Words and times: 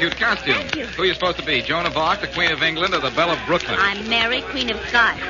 cute 0.00 0.16
costume. 0.16 0.54
Thank 0.54 0.76
you. 0.76 0.86
Who 0.86 1.02
are 1.02 1.06
you 1.06 1.14
supposed 1.14 1.38
to 1.38 1.44
be? 1.44 1.60
Joan 1.60 1.84
of 1.84 1.94
Arc, 1.96 2.22
the 2.22 2.28
Queen 2.28 2.50
of 2.50 2.62
England, 2.62 2.94
or 2.94 3.00
the 3.00 3.10
Belle 3.10 3.30
of 3.30 3.38
Brooklyn? 3.46 3.76
I'm 3.78 4.08
Mary, 4.08 4.40
Queen 4.40 4.70
of 4.70 4.80
Scots. 4.88 5.20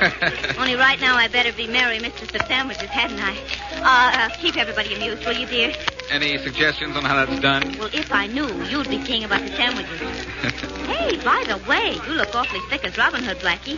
Only 0.57 0.75
right 0.75 0.99
now 1.01 1.17
I 1.17 1.27
better 1.27 1.51
be 1.51 1.67
Mary, 1.67 1.99
Mistress 1.99 2.33
of 2.33 2.41
Sandwiches, 2.47 2.89
hadn't 2.89 3.19
I? 3.19 3.35
Uh, 3.75 3.83
uh, 3.83 4.29
keep 4.37 4.55
everybody 4.55 4.95
amused, 4.95 5.25
will 5.25 5.33
you, 5.33 5.45
dear? 5.45 5.73
Any 6.11 6.37
suggestions 6.39 6.97
on 6.97 7.05
how 7.05 7.25
that's 7.25 7.39
done? 7.39 7.77
Well, 7.79 7.89
if 7.93 8.11
I 8.11 8.27
knew, 8.27 8.45
you'd 8.65 8.89
be 8.89 8.97
king 8.97 9.23
about 9.23 9.39
the 9.43 9.55
sandwiches. 9.55 10.01
hey, 10.85 11.15
by 11.23 11.45
the 11.47 11.57
way, 11.69 11.93
you 12.05 12.13
look 12.15 12.35
awfully 12.35 12.59
thick 12.69 12.83
as 12.83 12.97
Robin 12.97 13.23
Hood, 13.23 13.37
Blackie. 13.39 13.77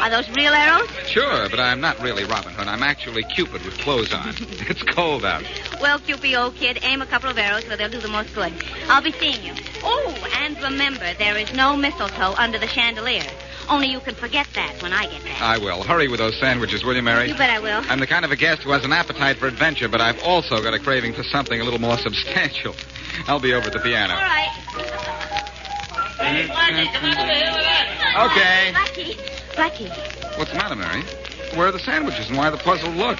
Are 0.00 0.08
those 0.08 0.26
real 0.30 0.54
arrows? 0.54 0.88
Sure, 1.06 1.50
but 1.50 1.60
I'm 1.60 1.82
not 1.82 2.00
really 2.00 2.24
Robin 2.24 2.54
Hood. 2.54 2.66
I'm 2.66 2.82
actually 2.82 3.24
Cupid 3.24 3.62
with 3.62 3.76
clothes 3.76 4.10
on. 4.14 4.28
it's 4.40 4.82
cold 4.84 5.26
out. 5.26 5.44
Well, 5.78 5.98
Cupid, 5.98 6.34
old 6.34 6.54
kid, 6.54 6.78
aim 6.80 7.02
a 7.02 7.06
couple 7.06 7.28
of 7.28 7.36
arrows 7.36 7.68
where 7.68 7.76
they'll 7.76 7.90
do 7.90 8.00
the 8.00 8.08
most 8.08 8.34
good. 8.34 8.54
I'll 8.88 9.02
be 9.02 9.12
seeing 9.12 9.44
you. 9.44 9.52
Oh, 9.82 10.16
and 10.36 10.58
remember, 10.62 11.12
there 11.18 11.36
is 11.36 11.52
no 11.52 11.76
mistletoe 11.76 12.32
under 12.38 12.58
the 12.58 12.68
chandelier. 12.68 13.26
Only 13.68 13.88
you 13.88 14.00
can 14.00 14.14
forget 14.14 14.46
that 14.54 14.80
when 14.82 14.92
I 14.92 15.06
get 15.10 15.24
back. 15.24 15.42
I 15.42 15.58
will. 15.58 15.82
Hurry 15.82 16.08
with 16.08 16.20
those 16.20 16.38
sandwiches, 16.38 16.84
will 16.84 16.94
you, 16.94 17.02
Mary? 17.02 17.28
You 17.28 17.36
bet 17.36 17.50
I 17.50 17.58
will. 17.58 17.82
I'm 17.88 18.00
the 18.00 18.06
kind 18.06 18.24
of 18.24 18.30
a 18.30 18.36
guest 18.36 18.62
who 18.62 18.70
has 18.70 18.84
an 18.84 18.92
appetite 18.92 19.38
for 19.38 19.46
adventure, 19.46 19.88
but 19.88 20.00
I've 20.00 20.18
also 20.22 20.62
got 20.62 20.74
a 20.74 20.78
craving 20.78 21.14
for 21.14 21.24
something 21.24 21.60
a 21.60 21.64
little 21.64 21.80
more 21.80 21.98
substantial. 21.98 22.74
I'll 23.26 23.40
be 23.40 23.54
over 23.54 23.66
at 23.66 23.72
the 23.72 23.80
piano. 23.80 24.14
All 24.14 24.20
right. 24.20 24.52
Okay. 28.16 28.72
Blackie. 28.72 29.16
Blackie. 29.54 30.38
What's 30.38 30.50
the 30.50 30.58
matter, 30.58 30.76
Mary? 30.76 31.02
Where 31.56 31.68
are 31.68 31.72
the 31.72 31.78
sandwiches 31.78 32.28
and 32.28 32.36
why 32.36 32.50
the 32.50 32.58
puzzled 32.58 32.96
look? 32.96 33.18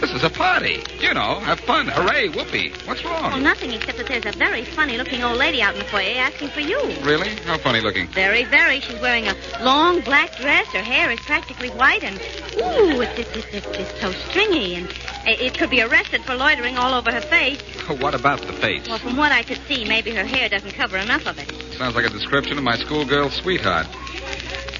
This 0.00 0.12
is 0.12 0.22
a 0.22 0.30
party. 0.30 0.84
You 1.00 1.14
know, 1.14 1.40
have 1.40 1.58
fun. 1.58 1.88
Hooray, 1.88 2.28
whoopee. 2.28 2.72
What's 2.84 3.04
wrong? 3.04 3.22
Well, 3.22 3.30
wrong? 3.32 3.42
nothing 3.42 3.72
except 3.72 3.98
that 3.98 4.06
there's 4.06 4.24
a 4.24 4.38
very 4.38 4.64
funny 4.64 4.96
looking 4.96 5.24
old 5.24 5.36
lady 5.36 5.60
out 5.60 5.74
in 5.74 5.80
the 5.80 5.84
foyer 5.86 6.14
asking 6.16 6.50
for 6.50 6.60
you. 6.60 6.78
Really? 7.02 7.30
How 7.44 7.58
funny 7.58 7.80
looking. 7.80 8.06
Very, 8.06 8.44
very. 8.44 8.78
She's 8.78 9.00
wearing 9.00 9.26
a 9.26 9.34
long 9.62 10.00
black 10.00 10.36
dress. 10.36 10.68
Her 10.68 10.82
hair 10.82 11.10
is 11.10 11.18
practically 11.20 11.70
white, 11.70 12.04
and 12.04 12.20
ooh, 12.54 13.00
it's, 13.00 13.18
it's, 13.18 13.52
it's, 13.52 13.66
it's, 13.66 14.00
so 14.00 14.12
stringy, 14.30 14.76
and 14.76 14.88
it, 15.26 15.40
it 15.40 15.58
could 15.58 15.70
be 15.70 15.82
arrested 15.82 16.22
for 16.22 16.36
loitering 16.36 16.78
all 16.78 16.94
over 16.94 17.10
her 17.10 17.20
face. 17.20 17.60
What 18.02 18.14
about 18.14 18.40
the 18.42 18.52
face? 18.52 18.88
Well, 18.88 18.98
from 18.98 19.16
what 19.16 19.32
I 19.32 19.42
could 19.42 19.60
see, 19.66 19.84
maybe 19.84 20.12
her 20.12 20.24
hair 20.24 20.48
doesn't 20.48 20.72
cover 20.72 20.96
enough 20.96 21.26
of 21.26 21.38
it. 21.38 21.50
Sounds 21.76 21.94
like 21.94 22.06
a 22.06 22.10
description 22.10 22.56
of 22.58 22.64
my 22.64 22.76
schoolgirl 22.76 23.30
sweetheart. 23.30 23.86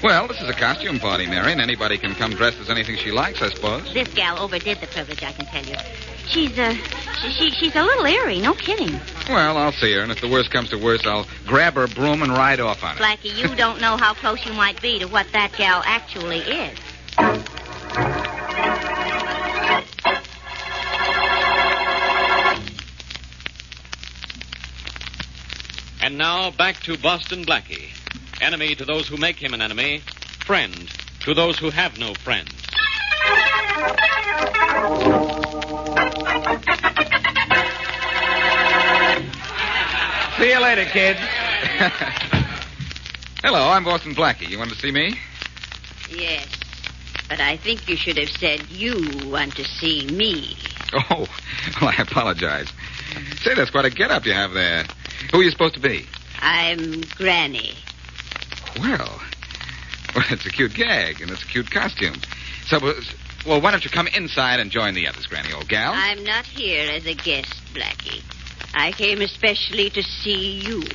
Well, 0.03 0.27
this 0.27 0.41
is 0.41 0.49
a 0.49 0.53
costume 0.53 0.99
party, 0.99 1.25
Mary, 1.27 1.53
and 1.53 1.61
anybody 1.61 1.97
can 1.97 2.13
come 2.13 2.31
dressed 2.31 2.59
as 2.59 2.69
anything 2.69 2.97
she 2.97 3.11
likes, 3.11 3.41
I 3.41 3.47
suppose. 3.47 3.93
This 3.93 4.13
gal 4.13 4.37
overdid 4.37 4.81
the 4.81 4.87
privilege, 4.87 5.23
I 5.23 5.31
can 5.31 5.45
tell 5.45 5.63
you. 5.63 5.77
She's 6.27 6.59
uh, 6.59 6.73
she, 7.21 7.31
she 7.31 7.49
she's 7.51 7.75
a 7.77 7.83
little 7.83 8.05
eerie, 8.05 8.41
no 8.41 8.53
kidding. 8.53 8.99
Well, 9.29 9.55
I'll 9.55 9.71
see 9.71 9.93
her, 9.93 10.01
and 10.01 10.11
if 10.11 10.19
the 10.19 10.27
worst 10.27 10.51
comes 10.51 10.71
to 10.71 10.77
worst, 10.77 11.07
I'll 11.07 11.25
grab 11.47 11.75
her 11.75 11.87
broom 11.87 12.21
and 12.21 12.33
ride 12.33 12.59
off 12.59 12.83
on 12.83 12.97
it. 12.97 12.99
Blackie, 12.99 13.33
you 13.33 13.55
don't 13.55 13.79
know 13.79 13.95
how 13.95 14.13
close 14.13 14.45
you 14.45 14.51
might 14.51 14.81
be 14.81 14.99
to 14.99 15.05
what 15.05 15.25
that 15.31 15.53
gal 15.57 15.81
actually 15.85 16.39
is. 16.39 16.77
And 26.01 26.17
now 26.17 26.51
back 26.51 26.81
to 26.81 26.97
Boston 26.97 27.45
Blackie. 27.45 27.93
Enemy 28.41 28.75
to 28.75 28.85
those 28.85 29.07
who 29.07 29.17
make 29.17 29.37
him 29.37 29.53
an 29.53 29.61
enemy, 29.61 30.01
friend 30.45 30.91
to 31.21 31.33
those 31.33 31.57
who 31.57 31.69
have 31.69 31.97
no 31.97 32.13
friends. 32.13 32.51
See 40.37 40.49
you 40.49 40.59
later, 40.59 40.85
kids. 40.85 41.19
Hello, 43.43 43.69
I'm 43.69 43.83
Boston 43.83 44.15
Blackie. 44.15 44.49
You 44.49 44.57
want 44.57 44.71
to 44.71 44.75
see 44.75 44.91
me? 44.91 45.17
Yes, 46.09 46.47
but 47.29 47.39
I 47.39 47.55
think 47.55 47.87
you 47.87 47.95
should 47.95 48.17
have 48.17 48.29
said 48.29 48.69
you 48.69 49.29
want 49.29 49.55
to 49.55 49.63
see 49.63 50.05
me. 50.07 50.57
Oh, 51.09 51.25
well, 51.81 51.89
I 51.89 52.03
apologize. 52.03 52.71
Say, 53.37 53.55
that's 53.55 53.71
quite 53.71 53.85
a 53.85 53.89
get-up 53.89 54.27
you 54.27 54.33
have 54.33 54.53
there. 54.53 54.85
Who 55.31 55.39
are 55.39 55.43
you 55.43 55.49
supposed 55.49 55.73
to 55.73 55.79
be? 55.79 56.05
I'm 56.39 57.01
Granny. 57.15 57.73
Well, 58.79 59.21
well, 60.15 60.25
it's 60.29 60.45
a 60.45 60.49
cute 60.49 60.73
gag, 60.73 61.21
and 61.21 61.31
it's 61.31 61.43
a 61.43 61.47
cute 61.47 61.69
costume. 61.71 62.15
So, 62.65 62.77
uh, 62.77 62.93
well, 63.45 63.61
why 63.61 63.71
don't 63.71 63.83
you 63.83 63.89
come 63.91 64.07
inside 64.07 64.59
and 64.59 64.71
join 64.71 64.93
the 64.93 65.07
others, 65.07 65.25
Granny, 65.27 65.51
old 65.53 65.67
gal? 65.67 65.93
I'm 65.95 66.23
not 66.23 66.45
here 66.45 66.89
as 66.91 67.05
a 67.05 67.13
guest, 67.13 67.53
Blackie. 67.73 68.21
I 68.73 68.91
came 68.91 69.21
especially 69.21 69.89
to 69.91 70.03
see 70.03 70.59
you. 70.61 70.83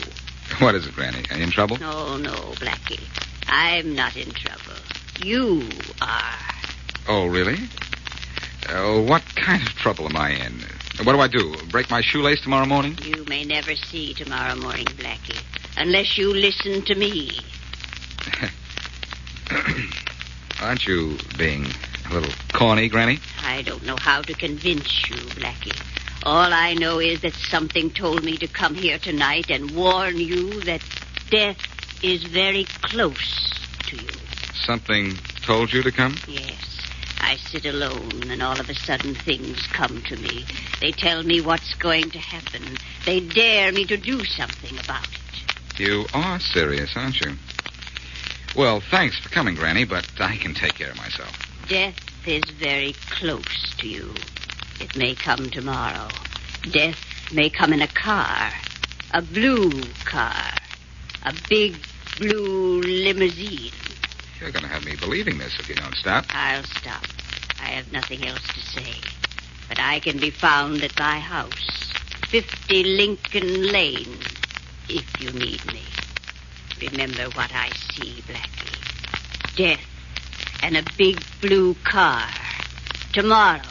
What 0.60 0.74
is 0.74 0.86
it, 0.86 0.94
Granny? 0.94 1.22
Are 1.30 1.36
you 1.36 1.44
in 1.44 1.50
trouble? 1.50 1.76
No, 1.78 2.16
no, 2.16 2.32
Blackie. 2.32 3.04
I'm 3.48 3.94
not 3.94 4.16
in 4.16 4.30
trouble. 4.30 4.80
You 5.20 5.62
are. 6.00 6.38
Oh, 7.06 7.26
really? 7.26 7.58
Uh, 8.66 9.02
what 9.02 9.22
kind 9.36 9.62
of 9.62 9.68
trouble 9.74 10.06
am 10.06 10.16
I 10.16 10.30
in? 10.30 10.54
What 11.04 11.12
do 11.12 11.20
I 11.20 11.28
do? 11.28 11.54
Break 11.70 11.90
my 11.90 12.00
shoelace 12.00 12.40
tomorrow 12.40 12.66
morning? 12.66 12.98
You 13.02 13.24
may 13.28 13.44
never 13.44 13.74
see 13.76 14.14
tomorrow 14.14 14.56
morning, 14.56 14.86
Blackie, 14.86 15.40
unless 15.76 16.16
you 16.18 16.32
listen 16.32 16.82
to 16.86 16.94
me. 16.94 17.30
Aren't 20.60 20.86
you 20.86 21.16
being 21.36 21.66
a 22.10 22.14
little 22.14 22.32
corny, 22.52 22.88
Granny? 22.88 23.18
I 23.42 23.62
don't 23.62 23.84
know 23.84 23.96
how 23.96 24.22
to 24.22 24.34
convince 24.34 25.08
you, 25.08 25.16
Blackie. 25.16 25.78
All 26.24 26.52
I 26.52 26.74
know 26.74 26.98
is 26.98 27.20
that 27.22 27.34
something 27.34 27.90
told 27.90 28.24
me 28.24 28.36
to 28.38 28.48
come 28.48 28.74
here 28.74 28.98
tonight 28.98 29.50
and 29.50 29.70
warn 29.70 30.18
you 30.18 30.60
that 30.62 30.82
death 31.30 31.58
is 32.02 32.24
very 32.24 32.64
close 32.82 33.54
to 33.86 33.96
you. 33.96 34.08
Something 34.54 35.14
told 35.42 35.72
you 35.72 35.82
to 35.82 35.92
come? 35.92 36.16
Yes. 36.26 36.68
I 37.20 37.36
sit 37.36 37.66
alone, 37.66 38.30
and 38.30 38.42
all 38.42 38.58
of 38.58 38.68
a 38.68 38.74
sudden 38.74 39.14
things 39.14 39.66
come 39.68 40.02
to 40.02 40.16
me. 40.16 40.44
They 40.80 40.92
tell 40.92 41.22
me 41.22 41.40
what's 41.40 41.74
going 41.74 42.10
to 42.10 42.18
happen. 42.18 42.62
They 43.04 43.20
dare 43.20 43.72
me 43.72 43.84
to 43.86 43.96
do 43.96 44.24
something 44.24 44.78
about 44.78 45.04
it. 45.04 45.80
You 45.80 46.06
are 46.14 46.40
serious, 46.40 46.96
aren't 46.96 47.20
you? 47.20 47.36
Well, 48.58 48.80
thanks 48.80 49.16
for 49.16 49.28
coming, 49.28 49.54
Granny, 49.54 49.84
but 49.84 50.04
I 50.18 50.36
can 50.36 50.52
take 50.52 50.74
care 50.74 50.90
of 50.90 50.96
myself. 50.96 51.30
Death 51.68 51.94
is 52.26 52.42
very 52.58 52.92
close 53.08 53.72
to 53.78 53.88
you. 53.88 54.12
It 54.80 54.96
may 54.96 55.14
come 55.14 55.48
tomorrow. 55.48 56.08
Death 56.72 56.98
may 57.32 57.50
come 57.50 57.72
in 57.72 57.82
a 57.82 57.86
car. 57.86 58.50
A 59.14 59.22
blue 59.22 59.70
car. 60.04 60.50
A 61.22 61.32
big 61.48 61.76
blue 62.18 62.80
limousine. 62.80 63.70
You're 64.40 64.50
going 64.50 64.64
to 64.64 64.68
have 64.68 64.84
me 64.84 64.96
believing 64.96 65.38
this 65.38 65.56
if 65.60 65.68
you 65.68 65.76
don't 65.76 65.94
stop. 65.94 66.24
I'll 66.30 66.64
stop. 66.64 67.04
I 67.60 67.66
have 67.66 67.92
nothing 67.92 68.26
else 68.26 68.42
to 68.42 68.60
say. 68.60 68.94
But 69.68 69.78
I 69.78 70.00
can 70.00 70.18
be 70.18 70.30
found 70.30 70.82
at 70.82 70.98
my 70.98 71.20
house, 71.20 71.92
50 72.26 72.82
Lincoln 72.82 73.70
Lane, 73.70 74.18
if 74.88 75.22
you 75.22 75.30
need 75.30 75.64
me. 75.72 75.82
Remember 76.80 77.24
what 77.34 77.52
I 77.52 77.70
see, 77.92 78.22
Blackie. 78.26 79.56
Death 79.56 79.84
and 80.62 80.76
a 80.76 80.84
big 80.96 81.20
blue 81.40 81.74
car. 81.84 82.22
Tomorrow. 83.12 83.62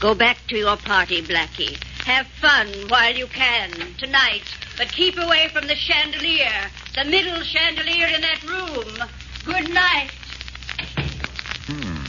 Go 0.00 0.14
back 0.14 0.38
to 0.48 0.56
your 0.58 0.76
party, 0.76 1.22
Blackie. 1.22 1.82
Have 2.04 2.26
fun 2.26 2.68
while 2.88 3.14
you 3.14 3.26
can 3.28 3.70
tonight, 3.98 4.42
but 4.76 4.88
keep 4.92 5.16
away 5.16 5.48
from 5.52 5.68
the 5.68 5.76
chandelier, 5.76 6.70
the 6.94 7.04
middle 7.04 7.40
chandelier 7.42 8.08
in 8.08 8.20
that 8.20 8.42
room. 8.42 9.08
Good 9.44 9.72
night. 9.72 10.10
Hmm. 11.66 12.02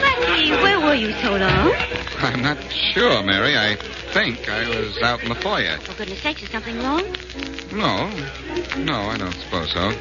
Blackie, 0.00 0.62
where 0.62 0.80
were 0.80 0.94
you 0.94 1.12
so 1.20 1.36
long? 1.36 1.74
I'm 2.18 2.42
not 2.42 2.58
sure, 2.92 3.22
Mary. 3.22 3.56
I 3.56 3.76
think 4.16 4.48
I 4.48 4.66
was 4.66 4.96
out 5.02 5.22
in 5.22 5.28
the 5.28 5.34
foyer. 5.34 5.76
For 5.80 5.92
goodness 5.92 6.22
sakes, 6.22 6.42
is 6.42 6.48
something 6.48 6.78
wrong? 6.78 7.04
No. 7.76 8.08
No, 8.80 9.12
I 9.12 9.18
don't 9.18 9.36
suppose 9.44 9.70
so. 9.76 9.92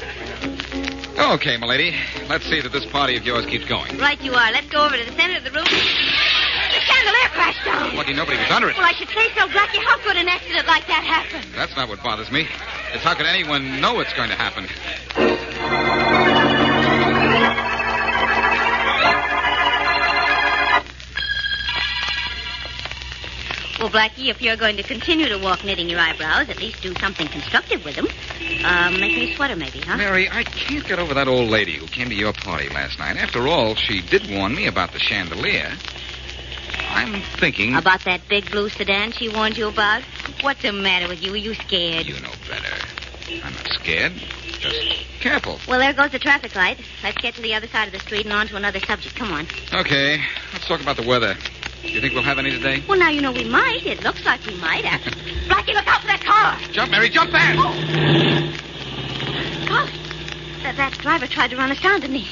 Okay, 1.36 1.58
milady. 1.58 1.94
Let's 2.30 2.46
see 2.46 2.62
that 2.62 2.72
this 2.72 2.86
party 2.86 3.18
of 3.18 3.26
yours 3.26 3.46
keeps 3.46 3.66
going. 3.66 3.98
Right 3.98 4.22
you 4.24 4.32
are. 4.32 4.52
Let's 4.54 4.70
go 4.70 4.86
over 4.86 4.96
to 4.96 5.04
the 5.04 5.12
center 5.20 5.36
of 5.38 5.44
the 5.44 5.52
room. 5.52 5.66
The 5.66 6.80
chandelier 6.80 7.30
crashed 7.36 7.66
down. 7.66 7.98
Lucky 7.98 8.14
nobody 8.14 8.38
was 8.38 8.50
under 8.52 8.70
it. 8.70 8.78
Well, 8.78 8.88
I 8.88 8.94
should 8.94 9.10
say 9.10 9.28
so, 9.36 9.48
Blackie. 9.52 9.84
How 9.84 9.98
could 9.98 10.16
an 10.16 10.30
accident 10.30 10.66
like 10.66 10.88
that 10.88 11.04
happen? 11.04 11.52
That's 11.54 11.76
not 11.76 11.90
what 11.90 12.02
bothers 12.02 12.32
me. 12.32 12.48
It's 12.94 13.04
how 13.04 13.16
could 13.16 13.26
anyone 13.26 13.82
know 13.82 14.00
it's 14.00 14.14
going 14.14 14.30
to 14.30 14.36
happen? 14.36 14.64
Well, 23.86 23.94
Blackie, 23.94 24.30
if 24.30 24.42
you're 24.42 24.56
going 24.56 24.78
to 24.78 24.84
continue 24.84 25.30
to 25.30 25.38
walk 25.38 25.64
knitting 25.64 25.88
your 25.88 26.00
eyebrows, 26.00 26.50
at 26.50 26.58
least 26.58 26.82
do 26.82 26.96
something 26.96 27.28
constructive 27.28 27.86
with 27.86 27.96
them. 27.96 28.08
Um, 28.66 29.00
make 29.00 29.12
me 29.12 29.32
a 29.32 29.36
sweater, 29.36 29.56
maybe, 29.56 29.80
huh? 29.82 29.96
Mary, 29.96 30.28
I 30.28 30.44
can't 30.44 30.84
get 30.84 30.98
over 30.98 31.14
that 31.14 31.28
old 31.28 31.52
lady 31.52 31.78
who 31.78 31.86
came 31.86 32.10
to 32.10 32.16
your 32.16 32.34
party 32.34 32.68
last 32.70 32.98
night. 32.98 33.16
After 33.18 33.48
all, 33.48 33.76
she 33.76 34.02
did 34.02 34.28
warn 34.32 34.56
me 34.56 34.66
about 34.66 34.92
the 34.92 34.98
chandelier. 34.98 35.72
I'm 36.90 37.22
thinking. 37.40 37.76
About 37.76 38.04
that 38.06 38.28
big 38.28 38.50
blue 38.50 38.70
sedan 38.70 39.12
she 39.12 39.30
warned 39.30 39.56
you 39.56 39.68
about? 39.68 40.02
What's 40.42 40.64
the 40.64 40.72
matter 40.72 41.08
with 41.08 41.22
you? 41.22 41.34
Are 41.34 41.38
you 41.38 41.54
scared? 41.54 42.08
You 42.08 42.20
know 42.22 42.34
better. 42.50 42.76
I'm 43.44 43.54
not 43.54 43.68
scared. 43.68 44.14
Just 44.14 45.22
careful. 45.22 45.60
Well, 45.68 45.78
there 45.78 45.94
goes 45.94 46.10
the 46.10 46.18
traffic 46.18 46.56
light. 46.56 46.80
Let's 47.04 47.22
get 47.22 47.36
to 47.36 47.42
the 47.44 47.54
other 47.54 47.68
side 47.68 47.86
of 47.86 47.94
the 47.94 48.00
street 48.00 48.26
and 48.26 48.34
on 48.34 48.48
to 48.48 48.56
another 48.56 48.80
subject. 48.80 49.16
Come 49.16 49.32
on. 49.32 49.46
Okay, 49.72 50.24
let's 50.54 50.68
talk 50.68 50.82
about 50.82 50.98
the 50.98 51.08
weather. 51.08 51.36
You 51.86 52.02
think 52.02 52.14
we'll 52.14 52.24
have 52.24 52.40
any 52.40 52.52
today? 52.52 52.84
Well, 52.88 53.00
now 53.00 53.10
you 53.10 53.22
know 53.22 53.32
we 53.32 53.44
might. 53.44 53.86
It 53.86 54.04
looks 54.04 54.26
like 54.26 54.46
we 54.46 54.56
might. 54.58 54.84
Blackie, 55.48 55.74
look 55.74 55.88
out 55.88 56.02
for 56.02 56.08
that 56.08 56.24
car. 56.24 56.58
Jump, 56.72 56.92
Mary, 56.92 57.10
jump 57.10 57.32
fast! 57.32 57.58
Oh. 57.60 57.72
Golly. 59.68 59.92
That, 60.64 60.76
that 60.78 60.94
driver 61.00 61.28
tried 61.28 61.52
to 61.52 61.58
run 61.58 61.72
us 61.72 61.82
down, 61.82 62.02
didn't 62.02 62.18
he? 62.18 62.28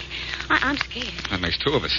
I, 0.50 0.60
I'm 0.64 0.78
scared. 0.78 1.14
That 1.30 1.40
makes 1.40 1.58
two 1.58 1.72
of 1.72 1.84
us. 1.84 1.98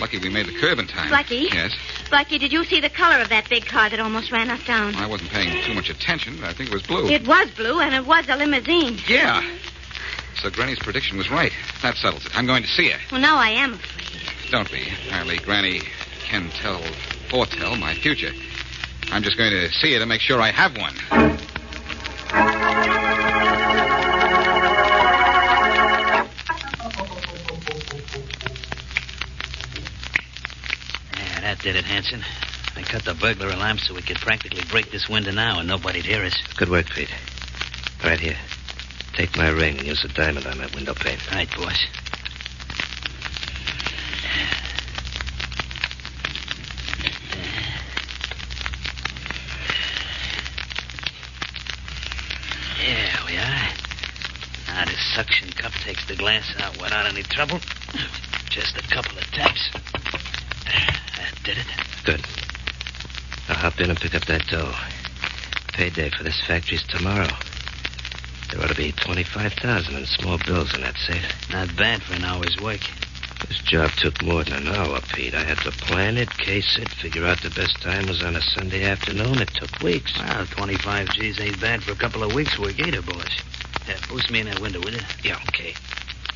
Lucky 0.00 0.18
we 0.18 0.28
made 0.28 0.46
the 0.46 0.58
curb 0.60 0.78
in 0.78 0.86
time. 0.86 1.10
Blackie? 1.10 1.52
Yes. 1.52 1.76
Blackie, 2.10 2.38
did 2.38 2.52
you 2.52 2.64
see 2.64 2.80
the 2.80 2.88
color 2.88 3.20
of 3.20 3.28
that 3.30 3.48
big 3.48 3.66
car 3.66 3.90
that 3.90 3.98
almost 3.98 4.30
ran 4.30 4.48
us 4.48 4.64
down? 4.64 4.94
I 4.94 5.06
wasn't 5.06 5.30
paying 5.30 5.64
too 5.64 5.74
much 5.74 5.90
attention, 5.90 6.36
but 6.40 6.48
I 6.48 6.52
think 6.52 6.70
it 6.70 6.72
was 6.72 6.84
blue. 6.84 7.08
It 7.08 7.26
was 7.26 7.50
blue, 7.56 7.80
and 7.80 7.94
it 7.94 8.06
was 8.06 8.28
a 8.28 8.36
limousine. 8.36 8.98
Yeah. 9.08 9.42
So 10.36 10.50
Granny's 10.50 10.78
prediction 10.78 11.18
was 11.18 11.30
right. 11.30 11.52
That 11.82 11.96
settles 11.96 12.24
it. 12.24 12.38
I'm 12.38 12.46
going 12.46 12.62
to 12.62 12.68
see 12.68 12.90
her. 12.90 12.98
Well, 13.10 13.20
now 13.20 13.36
I 13.36 13.50
am 13.50 13.74
afraid. 13.74 14.50
Don't 14.52 14.70
be. 14.70 14.86
Apparently, 15.06 15.38
Granny 15.38 15.82
can 16.28 16.50
tell, 16.50 16.82
foretell 17.30 17.76
my 17.76 17.94
future. 17.94 18.30
I'm 19.10 19.22
just 19.22 19.38
going 19.38 19.50
to 19.50 19.70
see 19.70 19.94
her 19.94 19.98
to 20.00 20.06
make 20.06 20.20
sure 20.20 20.40
I 20.40 20.50
have 20.50 20.76
one. 20.76 20.94
Yeah, 31.16 31.40
that 31.40 31.58
did 31.62 31.76
it, 31.76 31.84
Hanson. 31.84 32.22
I 32.76 32.82
cut 32.82 33.04
the 33.04 33.14
burglar 33.14 33.48
alarm 33.48 33.78
so 33.78 33.94
we 33.94 34.02
could 34.02 34.18
practically 34.18 34.62
break 34.70 34.90
this 34.90 35.08
window 35.08 35.32
now 35.32 35.60
and 35.60 35.68
nobody'd 35.68 36.04
hear 36.04 36.22
us. 36.24 36.36
Good 36.56 36.68
work, 36.68 36.86
Pete. 36.94 37.08
Right 38.04 38.20
here. 38.20 38.36
Take 39.14 39.36
my 39.36 39.48
ring 39.48 39.78
and 39.78 39.86
use 39.86 40.04
a 40.04 40.08
diamond 40.08 40.46
on 40.46 40.58
that 40.58 40.74
window 40.74 40.94
pane. 40.94 41.18
Right, 41.32 41.50
boss. 41.56 41.86
There 52.78 53.18
we 53.26 53.36
are. 53.36 53.68
Now 54.68 54.84
this 54.84 55.07
suction 55.18 55.50
cup 55.50 55.72
takes 55.82 56.06
the 56.06 56.14
glass 56.14 56.54
out 56.60 56.80
without 56.80 57.04
any 57.04 57.24
trouble. 57.24 57.58
Just 58.50 58.78
a 58.78 58.82
couple 58.86 59.18
of 59.18 59.24
taps. 59.32 59.68
That 60.62 61.34
did 61.42 61.58
it. 61.58 61.66
Good. 62.04 62.20
Now 63.48 63.56
hop 63.56 63.80
in 63.80 63.90
and 63.90 63.98
pick 63.98 64.14
up 64.14 64.26
that 64.26 64.46
dough. 64.46 64.72
Payday 65.72 66.10
for 66.10 66.22
this 66.22 66.40
factory's 66.46 66.84
tomorrow. 66.84 67.26
There 68.52 68.62
ought 68.62 68.68
to 68.68 68.76
be 68.76 68.92
25000 68.92 69.96
in 69.96 70.06
small 70.06 70.38
bills 70.46 70.72
in 70.76 70.82
that 70.82 70.96
safe. 70.96 71.50
Not 71.50 71.74
bad 71.74 72.00
for 72.04 72.14
an 72.14 72.22
hour's 72.22 72.56
work. 72.60 72.82
This 73.48 73.58
job 73.62 73.90
took 73.98 74.22
more 74.22 74.44
than 74.44 74.68
an 74.68 74.68
hour, 74.68 75.00
Pete. 75.12 75.34
I 75.34 75.42
had 75.42 75.58
to 75.66 75.72
plan 75.72 76.16
it, 76.16 76.30
case 76.30 76.78
it, 76.78 76.90
figure 76.90 77.26
out 77.26 77.42
the 77.42 77.50
best 77.50 77.82
time 77.82 78.06
was 78.06 78.22
on 78.22 78.36
a 78.36 78.40
Sunday 78.40 78.84
afternoon. 78.84 79.42
It 79.42 79.50
took 79.52 79.82
weeks. 79.82 80.16
Well, 80.16 80.46
25 80.46 81.08
G's 81.08 81.40
ain't 81.40 81.60
bad 81.60 81.82
for 81.82 81.90
a 81.90 81.96
couple 81.96 82.22
of 82.22 82.32
weeks' 82.34 82.56
work 82.56 82.78
either, 82.78 83.02
boss. 83.02 83.42
Yeah, 83.88 83.96
boost 84.10 84.30
me 84.30 84.40
in 84.40 84.46
that 84.46 84.60
window, 84.60 84.80
will 84.80 84.92
you? 84.92 85.00
Yeah, 85.24 85.38
okay. 85.48 85.72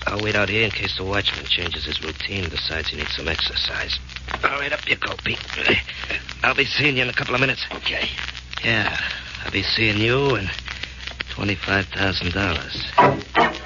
I'll 0.06 0.22
wait 0.22 0.34
out 0.34 0.48
here 0.48 0.64
in 0.64 0.70
case 0.70 0.96
the 0.96 1.04
watchman 1.04 1.44
changes 1.48 1.84
his 1.84 2.02
routine 2.02 2.44
and 2.44 2.50
decides 2.50 2.88
he 2.88 2.96
needs 2.96 3.14
some 3.14 3.28
exercise. 3.28 3.98
All 4.42 4.58
right, 4.58 4.72
up 4.72 4.80
you 4.86 4.96
go, 4.96 5.14
Pete. 5.22 5.38
I'll 6.42 6.56
be 6.56 6.64
seeing 6.64 6.96
you 6.96 7.02
in 7.02 7.10
a 7.10 7.14
couple 7.14 7.34
of 7.34 7.40
minutes. 7.40 7.66
Okay. 7.70 8.08
Yeah, 8.64 8.96
I'll 9.44 9.52
be 9.52 9.62
seeing 9.62 9.98
you 9.98 10.36
and 10.36 10.48
$25,000. 11.36 13.61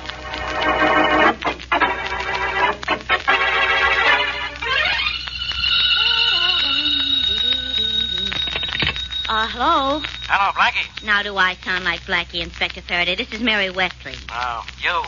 Blackie. 10.67 11.07
Now 11.07 11.23
do 11.23 11.37
I 11.37 11.55
sound 11.63 11.85
like 11.85 12.01
Blackie, 12.01 12.43
Inspector 12.43 12.81
Faraday? 12.83 13.15
This 13.15 13.31
is 13.33 13.41
Mary 13.41 13.71
Wesley. 13.71 14.15
Oh, 14.31 14.67
you. 14.83 14.99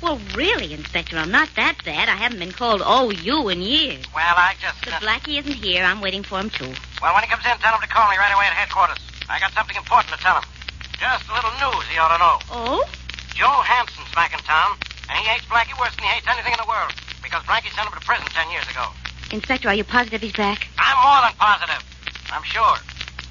Well, 0.00 0.20
really, 0.36 0.72
Inspector, 0.72 1.16
I'm 1.16 1.32
not 1.32 1.48
that 1.56 1.82
bad. 1.84 2.08
I 2.08 2.14
haven't 2.14 2.38
been 2.38 2.52
called 2.52 2.80
oh 2.84 3.10
you 3.10 3.48
in 3.48 3.60
years. 3.60 4.06
Well, 4.14 4.34
I 4.38 4.54
just. 4.62 4.78
But 4.84 5.02
Blackie 5.02 5.38
isn't 5.40 5.58
here. 5.58 5.82
I'm 5.82 6.00
waiting 6.00 6.22
for 6.22 6.38
him, 6.38 6.48
too. 6.48 6.70
Well, 7.02 7.12
when 7.12 7.24
he 7.24 7.28
comes 7.28 7.42
in, 7.44 7.58
tell 7.58 7.74
him 7.74 7.82
to 7.82 7.88
call 7.88 8.08
me 8.08 8.16
right 8.18 8.30
away 8.30 8.46
at 8.46 8.54
headquarters. 8.54 9.02
I 9.28 9.40
got 9.40 9.50
something 9.52 9.74
important 9.74 10.14
to 10.14 10.20
tell 10.22 10.38
him. 10.38 10.46
Just 10.94 11.26
a 11.26 11.34
little 11.34 11.50
news 11.58 11.84
he 11.90 11.98
ought 11.98 12.14
to 12.14 12.18
know. 12.22 12.38
Oh? 12.54 12.86
Joe 13.34 13.66
Hanson's 13.66 14.14
back 14.14 14.32
in 14.32 14.38
town, 14.46 14.78
and 15.10 15.18
he 15.18 15.26
hates 15.26 15.44
Blackie 15.46 15.74
worse 15.80 15.94
than 15.96 16.06
he 16.06 16.10
hates 16.14 16.28
anything 16.30 16.52
in 16.54 16.60
the 16.62 16.70
world 16.70 16.94
because 17.18 17.42
Blackie 17.50 17.74
sent 17.74 17.88
him 17.88 17.98
to 17.98 18.04
prison 18.06 18.26
ten 18.30 18.48
years 18.54 18.68
ago. 18.70 18.86
Inspector, 19.32 19.66
are 19.66 19.74
you 19.74 19.82
positive 19.82 20.22
he's 20.22 20.38
back? 20.38 20.68
I'm 20.78 20.94
more 21.02 21.26
than 21.26 21.34
positive. 21.34 21.82
I'm 22.30 22.44
sure. 22.44 22.78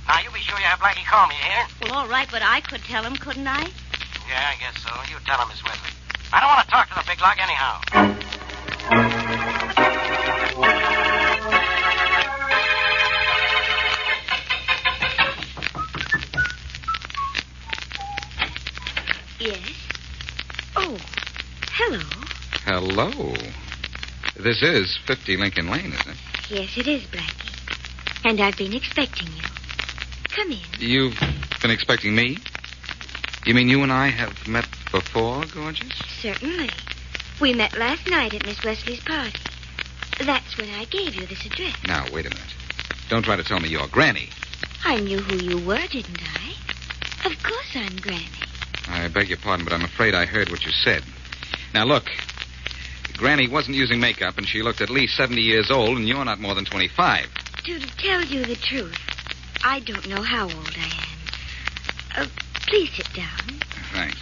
Now, 0.10 0.18
you 0.22 0.32
be 0.32 0.40
sure 0.40 0.58
you 0.58 0.66
have 0.66 0.80
Blackie 0.80 1.06
call 1.06 1.28
me, 1.28 1.36
here. 1.36 1.68
Well, 1.84 1.94
all 2.00 2.08
right, 2.08 2.28
but 2.32 2.42
I 2.42 2.62
could 2.62 2.82
tell 2.82 3.04
him, 3.04 3.16
couldn't 3.16 3.46
I? 3.46 3.62
Yeah, 4.28 4.50
I 4.50 4.56
guess 4.60 4.82
so. 4.82 4.90
You 5.08 5.18
tell 5.24 5.38
him, 5.38 5.50
Miss 5.50 5.64
Wesley. 5.64 5.92
I 6.34 6.40
don't 6.40 6.50
want 6.50 6.66
to 6.66 6.72
talk 6.72 6.90
to 6.90 6.96
the 6.96 7.04
big 7.06 7.22
lug 7.22 7.38
anyhow. 7.38 7.80
Yes. 19.40 19.62
Oh, 20.76 20.98
hello. 21.72 22.02
Hello. 22.66 23.36
This 24.44 24.64
is 24.64 24.98
50 25.06 25.38
Lincoln 25.38 25.70
Lane, 25.70 25.94
isn't 25.94 26.08
it? 26.10 26.18
Yes, 26.50 26.78
it 26.78 26.88
is, 26.88 27.04
Blackie. 27.04 28.26
And 28.26 28.42
I've 28.42 28.58
been 28.58 28.74
expecting 28.74 29.28
you. 29.28 29.59
Come 30.36 30.52
in. 30.52 30.60
You've 30.80 31.20
been 31.62 31.72
expecting 31.72 32.16
me? 32.16 32.38
You 33.46 33.54
mean 33.54 33.68
you 33.70 33.84
and 33.84 33.92
I 33.92 34.08
have 34.10 34.48
met 34.48 34.68
before, 34.92 35.46
gorgeous? 35.54 35.92
Certainly. 36.22 36.70
We 37.42 37.54
met 37.54 37.78
last 37.78 38.08
night 38.10 38.34
at 38.34 38.46
Miss 38.46 38.64
Wesley's 38.64 39.00
party. 39.02 39.40
That's 40.20 40.58
when 40.58 40.70
I 40.70 40.86
gave 40.86 41.16
you 41.16 41.26
this 41.26 41.46
address. 41.46 41.76
Now, 41.88 42.06
wait 42.12 42.26
a 42.26 42.30
minute. 42.30 42.56
Don't 43.10 43.24
try 43.24 43.38
to 43.38 43.44
tell 43.44 43.60
me 43.60 43.70
you're 43.70 43.88
Granny. 43.88 44.30
I 44.84 45.00
knew 45.00 45.20
who 45.20 45.38
you 45.38 45.66
were, 45.66 45.88
didn't 45.88 46.22
I? 46.22 46.54
Of 47.26 47.42
course 47.42 47.72
I'm 47.76 47.96
Granny. 47.98 48.28
I 48.88 49.08
beg 49.08 49.30
your 49.30 49.38
pardon, 49.38 49.66
but 49.66 49.74
I'm 49.74 49.84
afraid 49.84 50.14
I 50.14 50.26
heard 50.26 50.50
what 50.50 50.66
you 50.66 50.72
said. 50.72 51.04
Now, 51.74 51.86
look. 51.86 52.06
Granny 53.18 53.48
wasn't 53.48 53.76
using 53.76 54.00
makeup, 54.00 54.38
and 54.38 54.48
she 54.48 54.62
looked 54.62 54.82
at 54.82 54.90
least 54.90 55.18
70 55.18 55.42
years 55.42 55.72
old, 55.72 55.98
and 55.98 56.08
you're 56.08 56.24
not 56.24 56.40
more 56.40 56.56
than 56.56 56.66
25. 56.66 57.28
To 57.66 57.80
tell 57.98 58.24
you 58.24 58.46
the 58.46 58.56
truth, 58.56 58.98
I 59.64 59.80
don't 59.82 60.08
know 60.08 60.22
how 60.22 60.44
old 60.44 60.76
I 60.78 60.90
am. 62.18 62.24
Uh, 62.24 62.28
please 62.68 62.92
sit 62.96 63.08
down. 63.14 63.60
Thanks. 63.94 64.18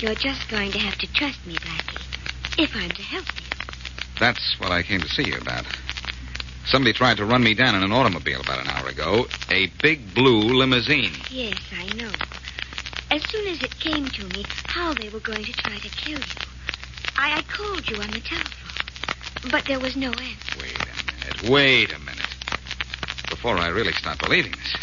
You're 0.00 0.14
just 0.14 0.48
going 0.50 0.72
to 0.72 0.78
have 0.78 0.98
to 0.98 1.12
trust 1.12 1.46
me, 1.46 1.54
Blackie, 1.56 2.58
if 2.58 2.74
I'm 2.74 2.90
to 2.90 3.02
help 3.02 3.26
you. 3.36 3.46
That's 4.18 4.56
what 4.58 4.72
I 4.72 4.82
came 4.82 5.00
to 5.00 5.08
see 5.08 5.24
you 5.24 5.38
about. 5.38 5.64
Somebody 6.64 6.92
tried 6.92 7.16
to 7.18 7.24
run 7.24 7.42
me 7.42 7.54
down 7.54 7.74
in 7.74 7.82
an 7.82 7.92
automobile 7.92 8.40
about 8.40 8.60
an 8.60 8.68
hour 8.68 8.88
ago. 8.88 9.26
A 9.50 9.68
big 9.82 10.14
blue 10.14 10.40
limousine. 10.40 11.12
Yes, 11.30 11.58
I 11.72 11.86
know. 11.94 12.10
As 13.10 13.22
soon 13.30 13.46
as 13.48 13.62
it 13.62 13.78
came 13.78 14.06
to 14.06 14.24
me 14.28 14.44
how 14.66 14.94
they 14.94 15.08
were 15.10 15.20
going 15.20 15.44
to 15.44 15.52
try 15.52 15.76
to 15.76 15.88
kill 15.88 16.18
you, 16.18 16.46
I, 17.16 17.38
I 17.38 17.42
called 17.42 17.88
you 17.88 17.96
on 17.96 18.10
the 18.10 18.20
telephone. 18.20 19.50
But 19.50 19.66
there 19.66 19.80
was 19.80 19.96
no 19.96 20.10
answer. 20.10 20.58
Wait 20.60 20.76
a 20.80 20.86
minute. 20.86 21.50
Wait 21.50 21.92
a 21.92 21.98
minute. 21.98 22.21
Before 23.32 23.56
I 23.56 23.68
really 23.68 23.92
start 23.94 24.18
believing 24.18 24.52
this. 24.52 24.74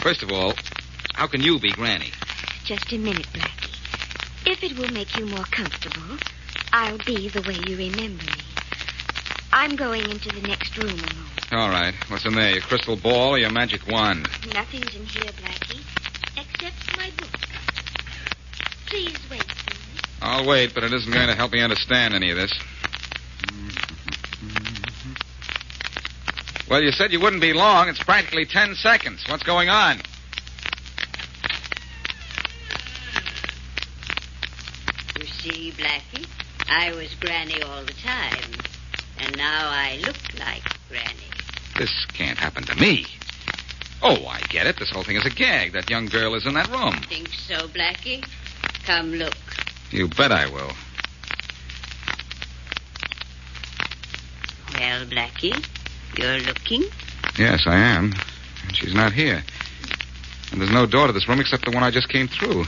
First 0.00 0.22
of 0.22 0.32
all, 0.32 0.54
how 1.12 1.26
can 1.26 1.42
you 1.42 1.60
be 1.60 1.70
Granny? 1.70 2.10
Just 2.64 2.90
a 2.94 2.98
minute, 2.98 3.26
Blackie. 3.34 3.76
If 4.46 4.64
it 4.64 4.76
will 4.78 4.90
make 4.90 5.14
you 5.18 5.26
more 5.26 5.44
comfortable, 5.44 6.16
I'll 6.72 6.96
be 6.96 7.28
the 7.28 7.42
way 7.42 7.56
you 7.68 7.76
remember 7.76 8.24
me. 8.24 8.42
I'm 9.52 9.76
going 9.76 10.10
into 10.10 10.30
the 10.30 10.48
next 10.48 10.78
room 10.78 10.94
a 10.94 11.14
moment. 11.14 11.52
All 11.52 11.68
right. 11.68 11.92
What's 12.08 12.24
in 12.24 12.34
there? 12.34 12.52
Your 12.52 12.62
crystal 12.62 12.96
ball 12.96 13.34
or 13.34 13.38
your 13.38 13.50
magic 13.50 13.86
wand? 13.86 14.26
Nothing's 14.54 14.96
in 14.96 15.04
here, 15.04 15.30
Blackie, 15.32 15.84
except 16.38 16.96
my 16.96 17.10
book. 17.18 17.38
Please 18.86 19.18
wait 19.30 19.44
for 19.44 19.74
me. 19.74 20.00
I'll 20.22 20.48
wait, 20.48 20.72
but 20.74 20.84
it 20.84 20.92
isn't 20.92 21.12
going 21.12 21.28
to 21.28 21.34
help 21.34 21.52
me 21.52 21.60
understand 21.60 22.14
any 22.14 22.30
of 22.30 22.38
this. 22.38 22.52
Well, 26.68 26.82
you 26.82 26.90
said 26.90 27.12
you 27.12 27.20
wouldn't 27.20 27.42
be 27.42 27.52
long. 27.52 27.88
It's 27.88 28.02
practically 28.02 28.44
ten 28.44 28.74
seconds. 28.74 29.24
What's 29.28 29.44
going 29.44 29.68
on? 29.68 29.98
You 35.18 35.26
see, 35.26 35.72
Blackie, 35.76 36.26
I 36.68 36.92
was 36.94 37.14
Granny 37.20 37.62
all 37.62 37.84
the 37.84 37.94
time. 37.94 38.52
And 39.18 39.36
now 39.36 39.68
I 39.70 39.98
look 40.04 40.16
like 40.38 40.62
Granny. 40.88 41.30
This 41.78 42.06
can't 42.12 42.38
happen 42.38 42.64
to 42.64 42.74
me. 42.76 43.06
Oh, 44.02 44.26
I 44.26 44.40
get 44.48 44.66
it. 44.66 44.76
This 44.78 44.90
whole 44.90 45.04
thing 45.04 45.16
is 45.16 45.24
a 45.24 45.30
gag. 45.30 45.72
That 45.72 45.88
young 45.88 46.06
girl 46.06 46.34
is 46.34 46.46
in 46.46 46.54
that 46.54 46.68
room. 46.68 47.00
Think 47.08 47.28
so, 47.28 47.68
Blackie? 47.68 48.26
Come 48.84 49.12
look. 49.12 49.34
You 49.90 50.08
bet 50.08 50.32
I 50.32 50.46
will. 50.50 50.72
Well, 54.74 55.06
Blackie, 55.06 55.64
you're 56.16 56.38
looking? 56.40 56.84
Yes, 57.38 57.64
I 57.66 57.76
am. 57.76 58.12
And 58.64 58.76
she's 58.76 58.94
not 58.94 59.12
here. 59.12 59.42
And 60.52 60.60
there's 60.60 60.72
no 60.72 60.86
door 60.86 61.06
to 61.06 61.12
this 61.12 61.28
room 61.28 61.40
except 61.40 61.64
the 61.64 61.70
one 61.70 61.82
I 61.82 61.90
just 61.90 62.08
came 62.08 62.28
through. 62.28 62.64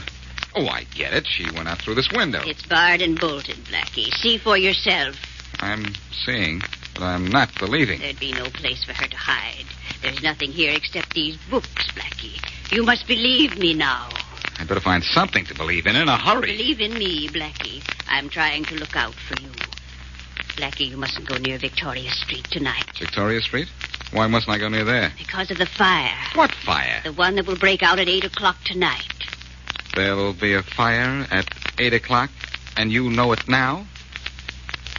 Oh, 0.55 0.67
I 0.67 0.85
get 0.95 1.13
it. 1.13 1.27
She 1.27 1.45
went 1.51 1.67
out 1.67 1.79
through 1.79 1.95
this 1.95 2.09
window. 2.11 2.41
It's 2.45 2.65
barred 2.65 3.01
and 3.01 3.19
bolted, 3.19 3.55
Blackie. 3.65 4.13
See 4.13 4.37
for 4.37 4.57
yourself. 4.57 5.15
I'm 5.59 5.85
seeing, 6.25 6.61
but 6.93 7.03
I'm 7.03 7.27
not 7.27 7.49
believing. 7.59 7.99
There'd 7.99 8.19
be 8.19 8.33
no 8.33 8.45
place 8.45 8.83
for 8.83 8.93
her 8.93 9.07
to 9.07 9.17
hide. 9.17 9.65
There's 10.01 10.23
nothing 10.23 10.51
here 10.51 10.73
except 10.73 11.13
these 11.13 11.37
books, 11.49 11.87
Blackie. 11.91 12.39
You 12.71 12.83
must 12.83 13.07
believe 13.07 13.57
me 13.57 13.73
now. 13.73 14.09
I'd 14.59 14.67
better 14.67 14.81
find 14.81 15.03
something 15.03 15.45
to 15.45 15.55
believe 15.55 15.85
in 15.85 15.95
in 15.95 16.09
a 16.09 16.17
hurry. 16.17 16.57
Believe 16.57 16.81
in 16.81 16.93
me, 16.93 17.29
Blackie. 17.29 17.81
I'm 18.09 18.29
trying 18.29 18.65
to 18.65 18.75
look 18.75 18.95
out 18.95 19.13
for 19.13 19.39
you. 19.41 19.49
Blackie, 20.59 20.89
you 20.89 20.97
mustn't 20.97 21.25
go 21.25 21.37
near 21.37 21.57
Victoria 21.57 22.09
Street 22.11 22.45
tonight. 22.51 22.83
Victoria 22.99 23.39
Street? 23.39 23.69
Why 24.11 24.27
mustn't 24.27 24.53
I 24.53 24.59
go 24.59 24.67
near 24.67 24.83
there? 24.83 25.13
Because 25.17 25.49
of 25.51 25.57
the 25.57 25.65
fire. 25.65 26.13
What 26.35 26.51
fire? 26.51 26.99
The 27.05 27.13
one 27.13 27.35
that 27.35 27.47
will 27.47 27.57
break 27.57 27.81
out 27.81 27.97
at 27.97 28.09
8 28.09 28.25
o'clock 28.25 28.57
tonight. 28.65 29.07
There'll 29.95 30.33
be 30.33 30.53
a 30.55 30.61
fire 30.61 31.25
at 31.31 31.47
8 31.77 31.93
o'clock, 31.93 32.29
and 32.75 32.91
you 32.91 33.09
know 33.09 33.31
it 33.31 33.47
now? 33.47 33.85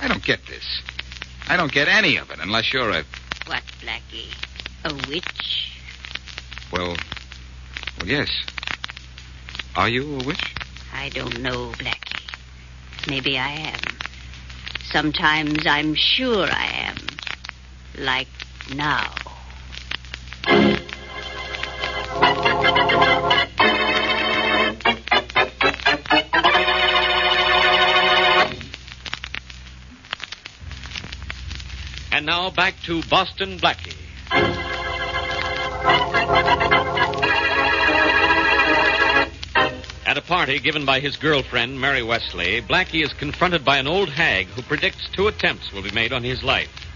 I 0.00 0.08
don't 0.08 0.24
get 0.24 0.46
this. 0.46 0.80
I 1.46 1.58
don't 1.58 1.72
get 1.72 1.88
any 1.88 2.16
of 2.16 2.30
it 2.30 2.38
unless 2.40 2.72
you're 2.72 2.88
a. 2.88 3.04
What, 3.44 3.62
Blackie? 3.82 4.32
A 4.84 4.94
witch? 5.10 5.72
Well, 6.72 6.96
well, 7.98 8.06
yes. 8.08 8.30
Are 9.76 9.90
you 9.90 10.20
a 10.20 10.24
witch? 10.24 10.54
I 10.94 11.10
don't 11.10 11.38
know, 11.42 11.72
Blackie. 11.72 13.10
Maybe 13.10 13.36
I 13.36 13.50
am. 13.50 13.80
Sometimes 14.92 15.66
I'm 15.66 15.94
sure 15.94 16.48
I 16.50 16.66
am. 16.88 16.96
Like 17.98 18.26
now. 18.74 19.14
And 32.12 32.26
now 32.26 32.50
back 32.50 32.74
to 32.82 33.00
Boston 33.04 33.58
Blackie. 33.58 33.96
At 40.10 40.18
a 40.18 40.22
party 40.22 40.58
given 40.58 40.84
by 40.84 40.98
his 40.98 41.14
girlfriend, 41.14 41.80
Mary 41.80 42.02
Wesley, 42.02 42.60
Blackie 42.62 43.04
is 43.04 43.12
confronted 43.12 43.64
by 43.64 43.78
an 43.78 43.86
old 43.86 44.08
hag 44.08 44.48
who 44.48 44.62
predicts 44.62 45.08
two 45.12 45.28
attempts 45.28 45.72
will 45.72 45.82
be 45.82 45.92
made 45.92 46.12
on 46.12 46.24
his 46.24 46.42
life. 46.42 46.90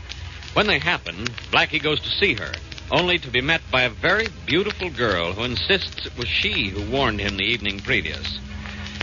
When 0.55 0.67
they 0.67 0.81
happen, 0.81 1.25
Blackie 1.53 1.81
goes 1.81 2.01
to 2.01 2.11
see 2.11 2.35
her, 2.35 2.51
only 2.91 3.19
to 3.19 3.31
be 3.31 3.41
met 3.41 3.61
by 3.71 3.83
a 3.83 3.89
very 3.89 4.27
beautiful 4.47 4.91
girl 4.91 5.33
who 5.33 5.45
insists 5.45 6.07
it 6.07 6.19
was 6.19 6.27
she 6.27 6.71
who 6.71 6.91
warned 6.91 7.21
him 7.21 7.37
the 7.37 7.45
evening 7.45 7.79
previous. 7.79 8.41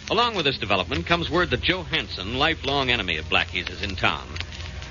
Along 0.09 0.35
with 0.35 0.43
this 0.43 0.57
development 0.57 1.05
comes 1.05 1.29
word 1.29 1.49
that 1.51 1.61
Joe 1.61 1.83
Hanson, 1.83 2.37
lifelong 2.37 2.89
enemy 2.89 3.15
of 3.15 3.29
Blackie's, 3.29 3.69
is 3.69 3.81
in 3.81 3.95
town. 3.95 4.27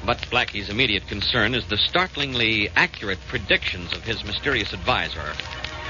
But 0.03 0.23
Blackie's 0.31 0.71
immediate 0.71 1.07
concern 1.09 1.55
is 1.55 1.67
the 1.67 1.77
startlingly 1.77 2.71
accurate 2.75 3.21
predictions 3.29 3.93
of 3.93 4.03
his 4.03 4.25
mysterious 4.25 4.73
advisor. 4.73 5.35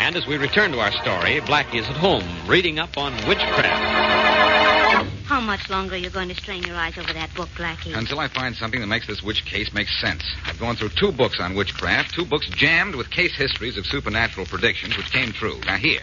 And 0.01 0.17
as 0.17 0.27
we 0.27 0.39
return 0.39 0.73
to 0.73 0.81
our 0.81 0.91
story, 0.93 1.41
Blackie 1.43 1.79
is 1.79 1.87
at 1.87 1.97
home 1.97 2.25
reading 2.49 2.79
up 2.79 2.97
on 2.97 3.13
witchcraft. 3.29 5.27
How 5.27 5.41
much 5.41 5.69
longer 5.69 5.95
are 5.95 5.99
you 5.99 6.09
going 6.09 6.29
to 6.31 6.35
strain 6.35 6.63
your 6.63 6.75
eyes 6.75 6.97
over 6.97 7.13
that 7.13 7.33
book, 7.35 7.51
Blackie? 7.51 7.95
Until 7.95 8.19
I 8.19 8.29
find 8.29 8.57
something 8.57 8.81
that 8.81 8.87
makes 8.87 9.07
this 9.07 9.23
witch 9.23 9.45
case 9.45 9.73
make 9.75 9.89
sense. 9.89 10.25
I've 10.47 10.59
gone 10.59 10.75
through 10.75 10.89
two 10.99 11.13
books 11.13 11.39
on 11.39 11.55
witchcraft, 11.55 12.15
two 12.15 12.25
books 12.25 12.49
jammed 12.49 12.95
with 12.95 13.11
case 13.11 13.37
histories 13.37 13.77
of 13.77 13.85
supernatural 13.87 14.47
predictions 14.47 14.97
which 14.97 15.13
came 15.13 15.33
true. 15.33 15.61
Now, 15.67 15.77
here. 15.77 16.03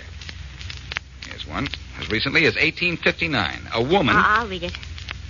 Here's 1.28 1.46
one. 1.48 1.68
As 2.00 2.10
recently 2.10 2.46
as 2.46 2.54
1859, 2.56 3.68
a 3.74 3.82
woman. 3.82 4.16
I- 4.16 4.38
I'll 4.38 4.48
read 4.48 4.64
it. 4.64 4.74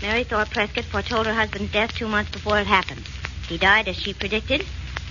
Mary 0.01 0.25
Thorpe 0.25 0.51
Prescott 0.51 0.83
foretold 0.83 1.25
her 1.25 1.33
husband's 1.33 1.71
death 1.71 1.95
two 1.95 2.07
months 2.07 2.31
before 2.31 2.59
it 2.59 2.67
happened. 2.67 3.07
He 3.47 3.57
died 3.57 3.87
as 3.87 3.95
she 3.95 4.13
predicted, 4.13 4.65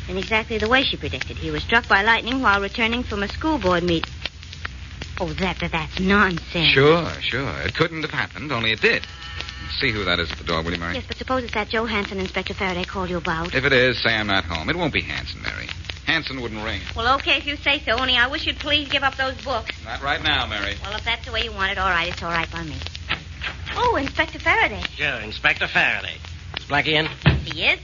in 0.09 0.17
exactly 0.17 0.59
the 0.59 0.69
way 0.69 0.83
she 0.83 0.97
predicted. 0.97 1.37
He 1.37 1.51
was 1.51 1.63
struck 1.63 1.89
by 1.89 2.03
lightning 2.03 2.43
while 2.43 2.61
returning 2.61 3.03
from 3.03 3.23
a 3.23 3.29
school 3.29 3.59
board 3.59 3.83
meeting. 3.83 4.11
Oh, 5.19 5.33
that, 5.35 5.59
that 5.61 5.73
that's 5.73 5.99
nonsense. 5.99 6.73
Sure, 6.73 7.09
sure. 7.21 7.53
It 7.63 7.75
couldn't 7.75 8.03
have 8.03 8.11
happened, 8.11 8.53
only 8.53 8.73
it 8.73 8.81
did. 8.81 9.07
See 9.81 9.91
who 9.91 10.05
that 10.05 10.19
is 10.19 10.31
at 10.31 10.39
the 10.39 10.45
door, 10.45 10.63
will 10.63 10.73
you, 10.73 10.79
Mary? 10.79 10.95
Yes, 10.95 11.05
but 11.09 11.17
suppose 11.17 11.43
it's 11.43 11.55
that 11.55 11.69
Joe 11.69 11.87
Hanson 11.87 12.19
Inspector 12.19 12.53
Faraday 12.55 12.85
called 12.85 13.11
you 13.11 13.17
about. 13.17 13.55
If 13.55 13.65
it 13.65 13.73
is, 13.73 14.03
say 14.03 14.15
I'm 14.15 14.27
not 14.27 14.45
home. 14.45 14.69
It 14.71 14.77
won't 14.77 14.93
be 14.93 15.03
Hanson, 15.03 15.43
Mary. 15.43 15.69
Hanson 16.07 16.41
wouldn't 16.41 16.63
ring. 16.65 16.81
Well, 16.95 17.17
okay, 17.17 17.37
if 17.37 17.47
you 17.47 17.57
say 17.57 17.81
so. 17.81 17.99
Only 17.99 18.17
I 18.17 18.29
wish 18.29 18.47
you'd 18.47 18.59
please 18.59 18.89
give 18.89 19.03
up 19.03 19.17
those 19.17 19.35
books. 19.43 19.75
Not 19.85 20.03
right 20.03 20.23
now, 20.23 20.47
Mary. 20.47 20.77
Well, 20.83 20.97
if 20.97 21.05
that's 21.05 21.27
the 21.27 21.33
way 21.33 21.43
you 21.43 21.53
want 21.53 21.73
it, 21.73 21.79
all 21.79 21.91
right. 21.91 22.09
It's 22.09 22.23
all 22.23 22.31
right 22.31 22.51
by 22.51 22.63
me. 22.63 22.77
Oh, 23.75 23.97
Inspector 23.97 24.39
Faraday. 24.39 24.83
Sure, 24.95 25.21
Inspector 25.21 25.67
Faraday. 25.69 26.15
Is 26.57 26.65
Blackie 26.65 26.95
in? 26.95 27.07
He 27.41 27.65
is. 27.65 27.81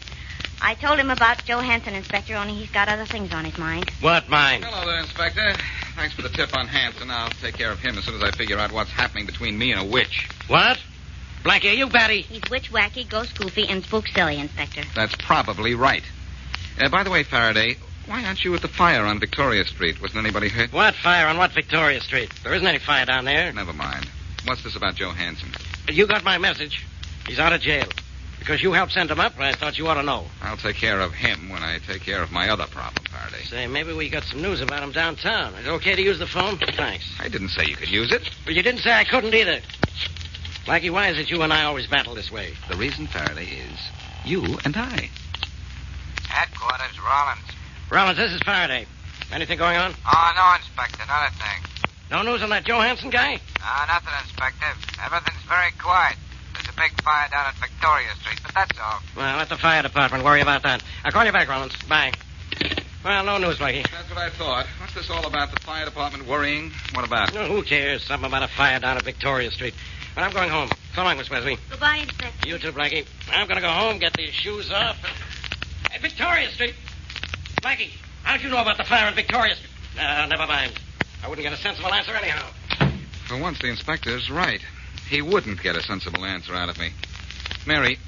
I 0.65 0.75
told 0.75 1.01
him 1.01 1.11
about 1.11 1.45
Joe 1.45 1.59
Hanson, 1.59 1.95
Inspector, 1.95 2.35
only 2.35 2.55
he's 2.55 2.71
got 2.71 2.89
other 2.89 3.05
things 3.05 3.33
on 3.33 3.45
his 3.45 3.59
mind. 3.59 3.91
What 4.01 4.29
mine? 4.29 4.63
Hello 4.63 4.87
there, 4.87 5.01
Inspector. 5.01 5.55
thanks 5.97 6.15
for 6.15 6.23
the 6.23 6.29
tip 6.29 6.57
on 6.57 6.69
Hanson. 6.69 7.11
I'll 7.11 7.31
take 7.31 7.55
care 7.55 7.73
of 7.73 7.81
him 7.81 7.99
as 7.99 8.05
soon 8.05 8.15
as 8.15 8.23
I 8.23 8.31
figure 8.31 8.59
out 8.59 8.71
what's 8.71 8.91
happening 8.91 9.27
between 9.27 9.59
me 9.59 9.73
and 9.73 9.81
a 9.81 9.85
witch. 9.85 10.29
What? 10.47 10.79
Blackie, 11.43 11.73
are 11.73 11.75
you 11.75 11.89
batty? 11.89 12.23
He's 12.23 12.49
witch 12.49 12.71
wacky, 12.71 13.09
ghost 13.09 13.37
goofy, 13.37 13.67
and 13.69 13.83
spook 13.83 14.07
silly, 14.07 14.39
Inspector. 14.39 14.83
That's 14.95 15.17
probably 15.17 15.75
right. 15.75 16.05
Uh, 16.81 16.89
by 16.89 17.03
the 17.03 17.11
way, 17.11 17.25
Faraday, 17.25 17.77
why 18.07 18.25
aren't 18.25 18.45
you 18.45 18.55
at 18.55 18.63
the 18.63 18.69
fire 18.69 19.05
on 19.05 19.19
Victoria 19.19 19.65
Street? 19.65 20.01
Wasn't 20.01 20.19
anybody 20.19 20.49
hurt? 20.49 20.73
What 20.73 20.95
fire 20.95 21.27
on 21.27 21.39
what 21.39 21.51
Victoria 21.53 22.01
Street? 22.01 22.31
There 22.45 22.55
isn't 22.55 22.67
any 22.67 22.79
fire 22.79 23.05
down 23.05 23.25
there. 23.25 23.53
Never 23.53 23.73
mind. 23.73 24.09
What's 24.45 24.63
this 24.63 24.77
about 24.77 24.95
Joe 24.95 25.11
Hanson? 25.11 25.51
You 25.89 26.07
got 26.07 26.23
my 26.23 26.39
message. 26.39 26.87
He's 27.27 27.41
out 27.41 27.53
of 27.53 27.61
jail. 27.61 27.89
Because 28.43 28.61
you 28.61 28.73
helped 28.73 28.91
send 28.91 29.09
him 29.09 29.21
up, 29.21 29.39
I 29.39 29.53
thought 29.53 29.79
you 29.79 29.87
ought 29.87 29.95
to 29.95 30.03
know. 30.03 30.27
I'll 30.43 30.57
take 30.57 30.75
care 30.75 30.99
of 30.99 31.13
him 31.13 31.49
when 31.49 31.63
I 31.63 31.79
take 31.79 32.03
care 32.03 32.21
of 32.25 32.33
my 32.33 32.49
other 32.49 32.67
problem, 32.67 33.05
Faraday. 33.05 33.45
Say, 33.45 33.69
maybe 33.69 33.93
we 33.93 34.09
got 34.09 34.25
some 34.25 34.43
news 34.43 34.61
about 34.61 34.83
him 34.83 34.91
downtown. 34.91 35.55
Is 35.55 35.65
it 35.65 35.71
okay 35.71 35.95
to 35.95 36.03
use 36.03 36.19
the 36.19 36.27
phone? 36.27 36.59
Thanks. 36.59 37.09
I 37.21 37.29
didn't 37.29 37.51
say 37.51 37.67
you 37.67 37.77
could 37.77 37.89
use 37.89 38.11
it. 38.11 38.29
But 38.45 38.55
you 38.55 38.65
didn't 38.65 38.81
say 38.81 38.95
I 38.95 39.05
couldn't 39.05 39.33
either. 39.33 39.61
Blackie, 40.67 40.91
why 40.91 41.11
is 41.11 41.21
it 41.21 41.31
you 41.31 41.43
and 41.43 41.53
I 41.53 41.63
always 41.63 41.87
battle 41.87 42.17
this 42.17 42.33
way? 42.33 42.55
The 42.69 42.77
reason, 42.77 43.07
Faraday, 43.07 43.45
is 43.45 43.79
you 44.25 44.59
and 44.65 44.77
I. 44.77 45.09
Headquarters, 46.29 46.99
Rollins. 46.99 47.47
Rollins, 47.93 48.19
this 48.19 48.33
is 48.33 48.43
Faraday. 48.43 48.87
Anything 49.31 49.59
going 49.59 49.77
on? 49.77 49.95
Oh, 50.05 50.33
no, 50.35 50.57
Inspector, 50.57 51.05
not 51.07 51.31
a 51.31 51.35
thing. 51.35 51.89
No 52.11 52.23
news 52.23 52.43
on 52.43 52.51
that 52.51 52.65
Joe 52.65 52.81
Hanson 52.81 53.11
guy? 53.11 53.39
No, 53.61 53.87
nothing, 53.87 54.13
Inspector. 54.25 54.67
Everything's 55.05 55.45
very 55.49 55.71
quiet. 55.79 56.17
There's 56.77 56.89
a 56.89 56.91
big 56.91 57.03
fire 57.03 57.29
down 57.29 57.47
at 57.47 57.55
Victoria 57.55 58.09
Street, 58.21 58.41
but 58.43 58.55
that's 58.55 58.79
all. 58.79 59.01
Well, 59.17 59.37
let 59.37 59.49
the 59.49 59.57
fire 59.57 59.83
department 59.83 60.25
worry 60.25 60.41
about 60.41 60.63
that. 60.63 60.83
I'll 61.05 61.13
call 61.13 61.25
you 61.25 61.33
back, 61.33 61.49
Rollins. 61.49 61.77
Bye. 61.89 62.13
Well, 63.05 63.25
no 63.25 63.39
news, 63.39 63.59
Blackie. 63.59 63.89
That's 63.91 64.09
what 64.09 64.19
I 64.19 64.31
thought. 64.31 64.67
What's 64.79 64.95
this 64.95 65.11
all 65.11 65.27
about? 65.27 65.51
The 65.51 65.61
fire 65.61 65.85
department 65.85 66.27
worrying? 66.27 66.71
What 66.95 67.05
about? 67.05 67.35
No, 67.35 67.47
who 67.47 67.63
cares? 67.63 68.05
Something 68.05 68.29
about 68.29 68.45
a 68.45 68.49
fire 68.49 68.79
down 68.79 68.97
at 68.97 69.03
Victoria 69.03 69.51
Street. 69.51 69.75
But 70.15 70.23
I'm 70.23 70.33
going 70.33 70.51
home. 70.51 70.71
So 70.95 71.03
long, 71.03 71.17
Miss 71.17 71.29
Wesley. 71.29 71.59
Goodbye, 71.69 71.97
Inspector. 71.97 72.49
You 72.49 72.59
too, 72.59 72.71
Blackie. 72.73 73.07
I'm 73.31 73.49
going 73.49 73.57
to 73.57 73.63
go 73.63 73.71
home, 73.71 73.99
get 73.99 74.13
these 74.15 74.33
shoes 74.33 74.71
off. 74.71 74.97
Hey, 75.91 75.99
Victoria 76.01 76.49
Street. 76.51 76.75
Blackie, 77.63 77.91
how'd 78.23 78.41
you 78.41 78.51
know 78.51 78.61
about 78.61 78.77
the 78.77 78.85
fire 78.85 79.09
in 79.09 79.15
Victoria 79.15 79.57
Street? 79.57 79.71
Uh, 79.99 80.27
never 80.27 80.47
mind. 80.47 80.79
I 81.25 81.29
wouldn't 81.29 81.45
get 81.45 81.53
a 81.53 81.61
sensible 81.61 81.93
answer 81.93 82.15
anyhow. 82.15 82.49
For 83.27 83.37
once, 83.37 83.59
the 83.61 83.69
inspector's 83.69 84.31
right. 84.31 84.61
He 85.13 85.21
wouldn't 85.21 85.63
get 85.63 85.77
a 85.77 85.83
sensible 85.83 86.25
answer 86.25 86.55
out 86.55 86.71
of 86.71 86.79
me. 86.79 86.89
Mary, 87.67 87.99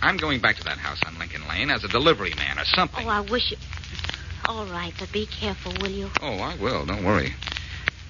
I'm 0.00 0.16
going 0.16 0.40
back 0.40 0.56
to 0.56 0.64
that 0.64 0.78
house 0.78 0.98
on 1.06 1.18
Lincoln 1.18 1.46
Lane 1.46 1.70
as 1.70 1.84
a 1.84 1.88
delivery 1.88 2.32
man 2.34 2.58
or 2.58 2.64
something. 2.64 3.06
Oh, 3.06 3.10
I 3.10 3.20
wish 3.20 3.50
you. 3.50 3.58
All 4.46 4.64
right, 4.64 4.94
but 4.98 5.12
be 5.12 5.26
careful, 5.26 5.74
will 5.82 5.90
you? 5.90 6.08
Oh, 6.22 6.38
I 6.38 6.56
will. 6.56 6.86
Don't 6.86 7.04
worry. 7.04 7.34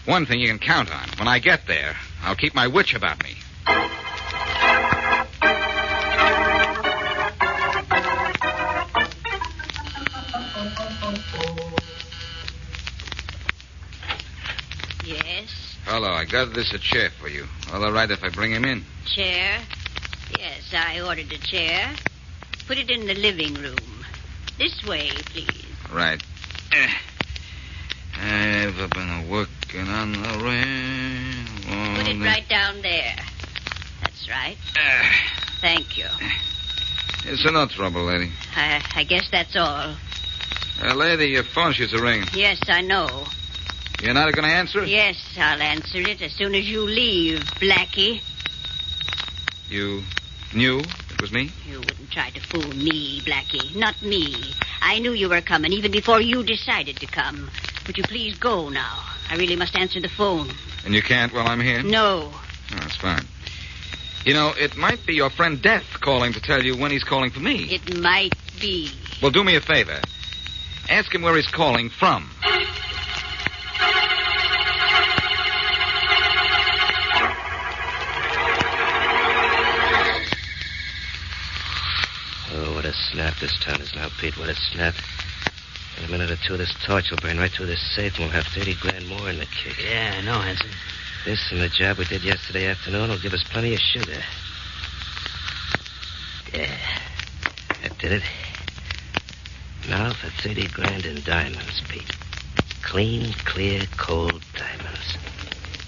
One 0.04 0.26
thing 0.26 0.38
you 0.38 0.46
can 0.46 0.60
count 0.60 0.92
on. 0.92 1.08
When 1.18 1.26
I 1.26 1.40
get 1.40 1.66
there, 1.66 1.96
I'll 2.22 2.36
keep 2.36 2.54
my 2.54 2.68
witch 2.68 2.94
about 2.94 3.20
me. 3.24 3.34
Got 16.30 16.54
this 16.54 16.73
a 16.73 16.78
chair 16.78 17.11
for 17.21 17.28
you. 17.28 17.45
All 17.73 17.92
right 17.92 18.11
if 18.11 18.23
I 18.23 18.28
bring 18.30 18.52
him 18.52 18.64
in. 18.64 18.85
chair. 19.06 19.61
Yes, 20.38 20.73
I 20.73 21.00
ordered 21.00 21.33
a 21.33 21.38
chair. 21.38 21.95
Put 22.66 22.78
it 22.78 22.90
in 22.90 23.06
the 23.06 23.14
living 23.14 23.54
room. 23.54 24.04
This 24.59 24.85
way, 24.85 25.11
please. 25.26 25.64
Right. 25.92 26.23
Eh. 26.73 26.88
I've 28.18 28.90
been 28.90 29.28
working 29.30 29.88
on 29.88 30.12
the 30.12 30.28
railroad. 30.42 31.97
Put 31.97 32.08
it 32.08 32.21
right 32.21 32.49
down 32.49 32.82
there. 32.82 33.15
That's 34.00 34.28
right. 34.28 34.56
Eh. 34.76 35.12
Thank 35.60 35.97
you. 35.97 36.06
It's 37.25 37.45
no 37.45 37.67
trouble, 37.67 38.04
lady. 38.04 38.30
I, 38.56 38.82
I 38.95 39.04
guess 39.04 39.28
that's 39.30 39.56
all. 39.56 39.97
Uh, 40.82 40.95
lady, 40.95 41.26
your 41.26 41.45
phone 41.45 41.73
she's 41.73 41.93
a 41.93 42.02
ring. 42.02 42.25
Yes, 42.34 42.60
I 42.69 42.82
know. 42.82 43.26
You're 44.02 44.15
not 44.15 44.32
going 44.35 44.49
to 44.49 44.54
answer 44.54 44.82
it? 44.82 44.89
Yes, 44.89 45.17
I'll 45.39 45.61
answer 45.61 45.99
it 45.99 46.21
as 46.21 46.32
soon 46.32 46.54
as 46.54 46.69
you 46.69 46.82
leave, 46.82 47.39
Blackie. 47.61 48.21
You 49.69 50.02
knew 50.54 50.80
it 50.80 51.21
was 51.21 51.32
me? 51.32 51.50
You 51.67 51.78
wouldn't 51.78 52.11
try 52.11 52.30
to 52.30 52.41
fool 52.41 52.69
me, 52.76 53.21
Blackie. 53.23 53.75
Not 53.75 54.00
me. 54.02 54.52
I 54.82 54.99
knew 54.99 55.13
you 55.13 55.28
were 55.28 55.41
coming 55.41 55.73
even 55.73 55.91
before 55.91 56.21
you 56.21 56.43
decided 56.43 56.97
to 56.97 57.06
come. 57.06 57.50
Would 57.87 57.97
you 57.97 58.04
please 58.04 58.39
go 58.39 58.69
now? 58.69 59.02
I 59.30 59.37
really 59.37 59.56
must 59.56 59.75
answer 59.76 60.00
the 60.00 60.09
phone. 60.09 60.50
And 60.85 60.95
you 60.95 61.02
can't 61.02 61.32
while 61.32 61.49
I'm 61.49 61.61
here? 61.61 61.82
No. 61.82 62.30
Oh, 62.32 62.45
that's 62.71 62.97
fine. 62.97 63.25
You 64.25 64.35
know, 64.35 64.52
it 64.59 64.76
might 64.76 65.06
be 65.06 65.15
your 65.15 65.30
friend 65.30 65.61
Death 65.61 66.00
calling 66.00 66.32
to 66.32 66.41
tell 66.41 66.63
you 66.63 66.76
when 66.76 66.91
he's 66.91 67.04
calling 67.04 67.30
for 67.30 67.41
me. 67.41 67.65
It 67.71 67.99
might 67.99 68.35
be. 68.61 68.91
Well, 69.23 69.30
do 69.30 69.43
me 69.43 69.56
a 69.56 69.61
favor. 69.61 70.00
Ask 70.89 71.15
him 71.15 71.23
where 71.23 71.35
he's 71.35 71.47
calling 71.47 71.91
from. 71.91 72.28
Snap 83.13 83.39
this 83.41 83.59
town 83.61 83.80
is 83.80 83.95
now, 83.95 84.09
Pete. 84.21 84.37
What 84.39 84.49
a 84.49 84.54
snap. 84.54 84.95
In 85.99 86.04
a 86.04 86.09
minute 86.09 86.30
or 86.30 86.37
two, 86.37 86.56
this 86.56 86.75
torch 86.85 87.11
will 87.11 87.19
burn 87.19 87.39
right 87.39 87.50
through 87.50 87.67
this 87.67 87.95
safe, 87.95 88.15
and 88.17 88.25
we'll 88.25 88.35
have 88.35 88.47
30 88.47 88.75
grand 88.80 89.09
more 89.09 89.28
in 89.28 89.39
the 89.39 89.47
kick. 89.47 89.76
Yeah, 89.82 90.15
I 90.19 90.21
know, 90.23 90.41
Hanson. 90.41 90.71
This 91.25 91.50
and 91.50 91.61
the 91.61 91.69
job 91.69 91.99
we 91.99 92.04
did 92.04 92.23
yesterday 92.23 92.67
afternoon 92.67 93.11
will 93.11 93.19
give 93.19 93.32
us 93.32 93.43
plenty 93.43 93.75
of 93.75 93.80
sugar. 93.80 94.21
Yeah, 96.52 96.76
that 97.82 97.99
did 97.99 98.13
it. 98.13 98.23
Now 99.89 100.13
for 100.13 100.30
30 100.43 100.69
grand 100.69 101.04
in 101.04 101.23
diamonds, 101.23 101.82
Pete. 101.89 102.15
Clean, 102.82 103.32
clear, 103.45 103.82
cold 103.99 104.43
diamonds. 104.54 105.17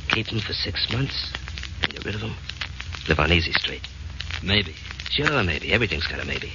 Keep 0.09 0.29
them 0.29 0.41
for 0.41 0.53
six 0.53 0.91
months, 0.93 1.33
and 1.83 1.93
get 1.93 2.05
rid 2.05 2.15
of 2.15 2.21
them. 2.21 2.35
Live 3.09 3.21
on 3.21 3.33
Easy 3.33 3.53
Street. 3.53 3.87
Maybe. 4.43 4.75
Sure, 5.11 5.43
maybe. 5.43 5.73
Everything's 5.73 6.07
got 6.07 6.21
a 6.21 6.25
maybe. 6.25 6.53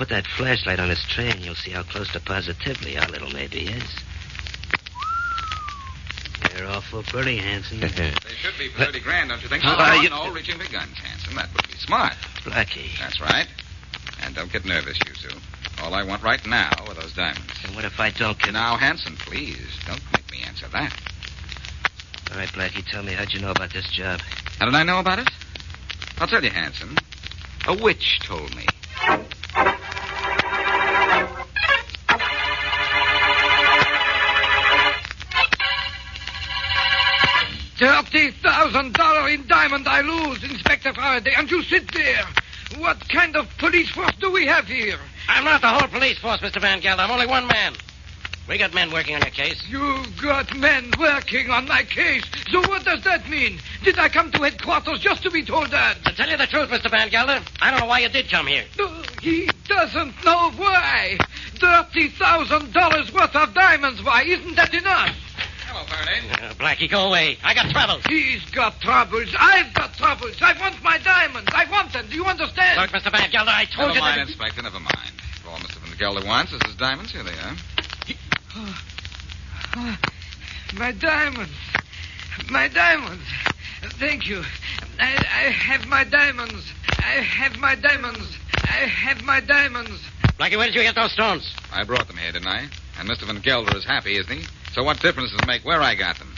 Put 0.00 0.08
that 0.08 0.26
flashlight 0.26 0.80
on 0.80 0.88
this 0.88 1.04
tray, 1.10 1.28
and 1.28 1.44
you'll 1.44 1.54
see 1.54 1.72
how 1.72 1.82
close 1.82 2.10
to 2.12 2.20
positively 2.20 2.96
our 2.96 3.06
little 3.08 3.28
maybe 3.32 3.66
is. 3.66 3.84
They're 6.54 6.66
awful 6.66 7.02
pretty, 7.02 7.36
Hanson. 7.36 7.80
They 7.80 8.12
should 8.40 8.56
be 8.58 8.70
for 8.70 8.86
30 8.86 9.00
grand, 9.00 9.28
don't 9.28 9.42
you 9.42 9.48
think? 9.50 9.62
So? 9.62 9.68
Uh, 9.68 9.76
no, 9.96 10.00
you- 10.00 10.08
no, 10.08 10.32
reaching 10.32 10.58
for 10.58 10.72
guns, 10.72 10.96
Hanson. 10.96 11.36
That 11.36 11.52
would 11.54 11.68
be 11.68 11.74
smart. 11.74 12.14
Blackie. 12.44 12.98
That's 12.98 13.20
right. 13.20 13.46
And 14.22 14.34
don't 14.34 14.50
get 14.50 14.64
nervous, 14.64 14.98
you 15.06 15.12
two. 15.12 15.36
All 15.82 15.92
I 15.92 16.02
want 16.02 16.22
right 16.22 16.46
now 16.46 16.70
are 16.88 16.94
those 16.94 17.12
diamonds. 17.12 17.52
And 17.66 17.76
what 17.76 17.84
if 17.84 18.00
I 18.00 18.08
don't 18.08 18.38
get... 18.38 18.54
Now, 18.54 18.78
Hanson, 18.78 19.16
please, 19.16 19.68
don't 19.86 20.00
make 20.14 20.30
me 20.32 20.38
answer 20.46 20.66
that. 20.68 20.98
All 22.32 22.38
right, 22.38 22.48
Blackie, 22.48 22.86
tell 22.86 23.02
me, 23.02 23.12
how'd 23.12 23.34
you 23.34 23.40
know 23.40 23.50
about 23.50 23.74
this 23.74 23.90
job? 23.90 24.20
How 24.58 24.64
did 24.64 24.74
I 24.76 24.82
know 24.82 24.98
about 24.98 25.18
it? 25.18 25.28
I'll 26.16 26.26
tell 26.26 26.42
you, 26.42 26.48
Hanson. 26.48 26.96
A 27.68 27.74
witch 27.74 28.20
told 28.20 28.56
me. 28.56 28.64
Thirty 37.80 38.30
thousand 38.30 38.92
dollars 38.92 39.32
in 39.32 39.46
diamond 39.46 39.88
I 39.88 40.02
lose, 40.02 40.44
Inspector 40.44 40.92
Faraday, 40.92 41.32
and 41.34 41.50
you 41.50 41.62
sit 41.62 41.90
there. 41.92 42.26
What 42.76 43.08
kind 43.08 43.34
of 43.36 43.48
police 43.56 43.88
force 43.88 44.12
do 44.20 44.30
we 44.30 44.44
have 44.44 44.66
here? 44.66 44.98
I'm 45.30 45.44
not 45.44 45.62
the 45.62 45.68
whole 45.68 45.88
police 45.88 46.18
force, 46.18 46.40
Mr. 46.40 46.60
Van 46.60 46.80
Gelder. 46.80 47.00
I'm 47.00 47.10
only 47.10 47.26
one 47.26 47.46
man. 47.46 47.72
We 48.46 48.58
got 48.58 48.74
men 48.74 48.92
working 48.92 49.14
on 49.14 49.22
your 49.22 49.30
case. 49.30 49.64
You've 49.66 50.20
got 50.20 50.54
men 50.58 50.90
working 50.98 51.48
on 51.48 51.66
my 51.68 51.84
case. 51.84 52.22
So 52.50 52.60
what 52.68 52.84
does 52.84 53.02
that 53.04 53.26
mean? 53.30 53.58
Did 53.82 53.98
I 53.98 54.10
come 54.10 54.30
to 54.32 54.42
headquarters 54.42 55.00
just 55.00 55.22
to 55.22 55.30
be 55.30 55.42
told 55.42 55.70
that? 55.70 56.04
To 56.04 56.14
tell 56.14 56.28
you 56.28 56.36
the 56.36 56.46
truth, 56.48 56.68
Mr. 56.68 56.90
Van 56.90 57.08
Gelder, 57.08 57.40
I 57.62 57.70
don't 57.70 57.80
know 57.80 57.86
why 57.86 58.00
you 58.00 58.10
did 58.10 58.28
come 58.28 58.46
here. 58.46 58.64
Uh, 58.78 59.02
he 59.22 59.48
doesn't 59.66 60.22
know 60.22 60.50
why. 60.50 61.16
Thirty 61.54 62.10
thousand 62.10 62.74
dollars 62.74 63.10
worth 63.10 63.34
of 63.34 63.54
diamonds. 63.54 64.02
Why? 64.04 64.24
Isn't 64.24 64.56
that 64.56 64.74
enough? 64.74 65.29
Hello, 65.70 65.86
Faraday. 65.86 66.18
Uh, 66.32 66.52
Blackie, 66.54 66.90
go 66.90 67.06
away. 67.06 67.38
I 67.44 67.54
got 67.54 67.70
troubles. 67.70 68.02
He's 68.08 68.44
got 68.50 68.80
troubles. 68.80 69.32
I've 69.38 69.72
got 69.72 69.94
troubles. 69.94 70.34
I 70.42 70.58
want 70.58 70.82
my 70.82 70.98
diamonds. 70.98 71.48
I 71.54 71.70
want 71.70 71.92
them. 71.92 72.06
Do 72.10 72.16
you 72.16 72.24
understand? 72.24 72.80
Look, 72.80 72.90
Mr. 72.90 73.12
Van 73.12 73.30
Gelder, 73.30 73.52
I 73.54 73.66
told 73.66 73.94
Never 73.94 73.94
you 73.94 74.00
mind, 74.00 74.20
that... 74.20 74.26
Inspector, 74.26 74.60
never 74.62 74.80
mind. 74.80 75.12
If 75.16 75.46
all 75.46 75.58
Mr. 75.58 75.78
Van 75.78 75.96
Gelder 75.96 76.26
wants 76.26 76.52
is 76.52 76.60
his 76.66 76.74
diamonds, 76.74 77.12
here 77.12 77.22
they 77.22 77.30
are. 77.30 77.54
Oh, 78.56 79.98
my 80.74 80.90
diamonds. 80.90 81.54
My 82.50 82.66
diamonds. 82.66 83.24
Thank 84.00 84.26
you. 84.26 84.42
I, 84.98 85.06
I 85.06 85.50
have 85.52 85.86
my 85.86 86.02
diamonds. 86.02 86.72
I 86.98 87.22
have 87.22 87.56
my 87.58 87.76
diamonds. 87.76 88.36
I 88.64 88.88
have 88.90 89.22
my 89.22 89.38
diamonds. 89.38 90.02
Blackie, 90.36 90.56
where 90.56 90.66
did 90.66 90.74
you 90.74 90.82
get 90.82 90.96
those 90.96 91.12
stones? 91.12 91.54
I 91.72 91.84
brought 91.84 92.08
them 92.08 92.16
here, 92.16 92.32
didn't 92.32 92.48
I? 92.48 92.66
And 92.98 93.08
Mr. 93.08 93.24
Van 93.24 93.40
Gelder 93.40 93.76
is 93.76 93.84
happy, 93.84 94.16
isn't 94.16 94.36
he? 94.36 94.44
So 94.72 94.84
what 94.84 95.00
difference 95.00 95.32
does 95.32 95.42
it 95.42 95.46
make 95.46 95.64
where 95.64 95.80
I 95.80 95.94
got 95.94 96.18
them? 96.18 96.34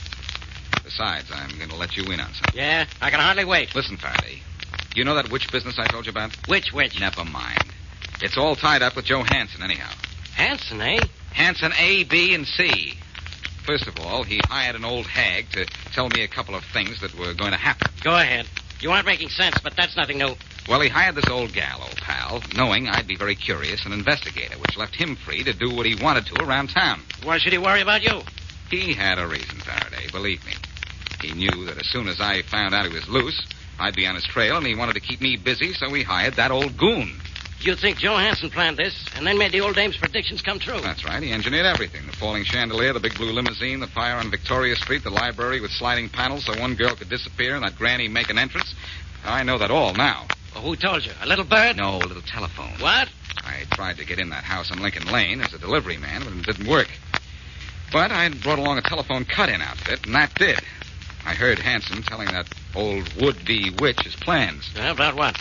Besides, 0.83 1.31
I'm 1.31 1.57
going 1.57 1.69
to 1.69 1.75
let 1.75 1.95
you 1.95 2.11
in 2.11 2.19
on 2.19 2.33
something. 2.33 2.57
Yeah, 2.57 2.85
I 3.01 3.09
can 3.09 3.19
hardly 3.19 3.45
wait. 3.45 3.73
Listen, 3.73 3.97
Faraday. 3.97 4.41
You 4.95 5.03
know 5.03 5.15
that 5.15 5.31
witch 5.31 5.51
business 5.51 5.79
I 5.79 5.87
told 5.87 6.05
you 6.05 6.11
about? 6.11 6.35
Which 6.47 6.73
witch? 6.73 6.99
Never 6.99 7.23
mind. 7.25 7.63
It's 8.21 8.37
all 8.37 8.55
tied 8.55 8.81
up 8.81 8.95
with 8.95 9.05
Joe 9.05 9.23
Hanson, 9.23 9.63
anyhow. 9.63 9.91
Hanson, 10.35 10.81
eh? 10.81 11.07
Hanson 11.33 11.71
A, 11.77 12.03
B, 12.03 12.35
and 12.35 12.45
C. 12.45 12.93
First 13.65 13.87
of 13.87 13.97
all, 13.97 14.23
he 14.23 14.39
hired 14.41 14.75
an 14.75 14.83
old 14.83 15.07
hag 15.07 15.49
to 15.51 15.65
tell 15.93 16.09
me 16.09 16.23
a 16.23 16.27
couple 16.27 16.53
of 16.53 16.63
things 16.73 16.99
that 17.01 17.15
were 17.15 17.33
going 17.33 17.51
to 17.51 17.57
happen. 17.57 17.87
Go 18.03 18.15
ahead. 18.15 18.45
You 18.81 18.91
aren't 18.91 19.05
making 19.05 19.29
sense, 19.29 19.59
but 19.63 19.75
that's 19.75 19.95
nothing 19.95 20.17
new. 20.17 20.35
Well, 20.67 20.79
he 20.79 20.87
hired 20.87 21.15
this 21.15 21.29
old 21.29 21.53
gal, 21.53 21.81
old 21.81 21.97
pal, 21.97 22.41
knowing 22.55 22.87
I'd 22.87 23.07
be 23.07 23.17
very 23.17 23.35
curious 23.35 23.83
and 23.83 23.93
investigate 23.93 24.53
her, 24.53 24.59
which 24.59 24.77
left 24.77 24.95
him 24.95 25.15
free 25.15 25.43
to 25.43 25.53
do 25.53 25.69
what 25.69 25.85
he 25.85 25.95
wanted 25.95 26.25
to 26.27 26.43
around 26.43 26.69
town. 26.69 27.01
Why 27.23 27.37
should 27.37 27.51
he 27.51 27.59
worry 27.59 27.81
about 27.81 28.01
you? 28.01 28.21
He 28.69 28.93
had 28.93 29.19
a 29.19 29.27
reason, 29.27 29.59
Faraday, 29.59 30.07
believe 30.11 30.45
me. 30.45 30.53
He 31.21 31.33
knew 31.33 31.65
that 31.65 31.77
as 31.77 31.87
soon 31.87 32.07
as 32.07 32.21
I 32.21 32.41
found 32.43 32.73
out 32.73 32.85
he 32.85 32.93
was 32.93 33.07
loose, 33.09 33.45
I'd 33.77 33.95
be 33.95 34.07
on 34.07 34.15
his 34.15 34.23
trail, 34.23 34.57
and 34.57 34.65
he 34.65 34.75
wanted 34.75 34.93
to 34.93 34.99
keep 35.01 35.19
me 35.19 35.35
busy, 35.35 35.73
so 35.73 35.93
he 35.93 36.03
hired 36.03 36.35
that 36.35 36.51
old 36.51 36.77
goon. 36.77 37.19
You 37.59 37.75
think 37.75 37.97
Joe 37.97 38.17
Hanson 38.17 38.49
planned 38.49 38.75
this 38.75 39.05
and 39.15 39.25
then 39.25 39.37
made 39.37 39.53
the 39.53 39.61
old 39.61 39.75
dame's 39.75 39.95
predictions 39.95 40.41
come 40.41 40.59
true? 40.59 40.81
That's 40.81 41.05
right. 41.05 41.23
He 41.23 41.31
engineered 41.31 41.65
everything. 41.65 42.05
The 42.05 42.11
falling 42.11 42.43
chandelier, 42.43 42.91
the 42.91 42.99
big 42.99 43.15
blue 43.15 43.31
limousine, 43.31 43.79
the 43.79 43.87
fire 43.87 44.17
on 44.17 44.29
Victoria 44.29 44.75
Street, 44.75 45.03
the 45.03 45.09
library 45.09 45.61
with 45.61 45.71
sliding 45.71 46.09
panels 46.09 46.43
so 46.43 46.59
one 46.59 46.75
girl 46.75 46.93
could 46.93 47.07
disappear 47.07 47.55
and 47.55 47.63
that 47.63 47.77
granny 47.77 48.09
make 48.09 48.29
an 48.29 48.37
entrance. 48.37 48.75
I 49.23 49.43
know 49.43 49.57
that 49.59 49.71
all 49.71 49.93
now. 49.93 50.27
Well, 50.53 50.63
who 50.63 50.75
told 50.75 51.05
you? 51.05 51.11
A 51.21 51.27
little 51.27 51.45
bird? 51.45 51.77
No, 51.77 51.97
a 51.97 52.05
little 52.05 52.21
telephone. 52.21 52.73
What? 52.79 53.09
I 53.43 53.63
tried 53.71 53.97
to 53.97 54.05
get 54.05 54.19
in 54.19 54.29
that 54.29 54.43
house 54.43 54.71
on 54.71 54.81
Lincoln 54.81 55.11
Lane 55.11 55.41
as 55.41 55.53
a 55.53 55.57
delivery 55.57 55.97
man, 55.97 56.21
but 56.23 56.33
it 56.33 56.45
didn't 56.45 56.67
work. 56.67 56.89
But 57.91 58.11
I 58.11 58.29
brought 58.29 58.59
along 58.59 58.77
a 58.77 58.81
telephone 58.81 59.25
cut-in 59.25 59.61
outfit, 59.61 60.05
and 60.05 60.15
that 60.15 60.33
did. 60.35 60.59
I 61.25 61.33
heard 61.33 61.59
Hanson 61.59 62.03
telling 62.03 62.27
that 62.29 62.47
old 62.75 63.11
would-be 63.21 63.71
witch 63.79 64.01
his 64.03 64.15
plans. 64.15 64.69
Uh, 64.77 64.91
about 64.91 65.15
what? 65.15 65.39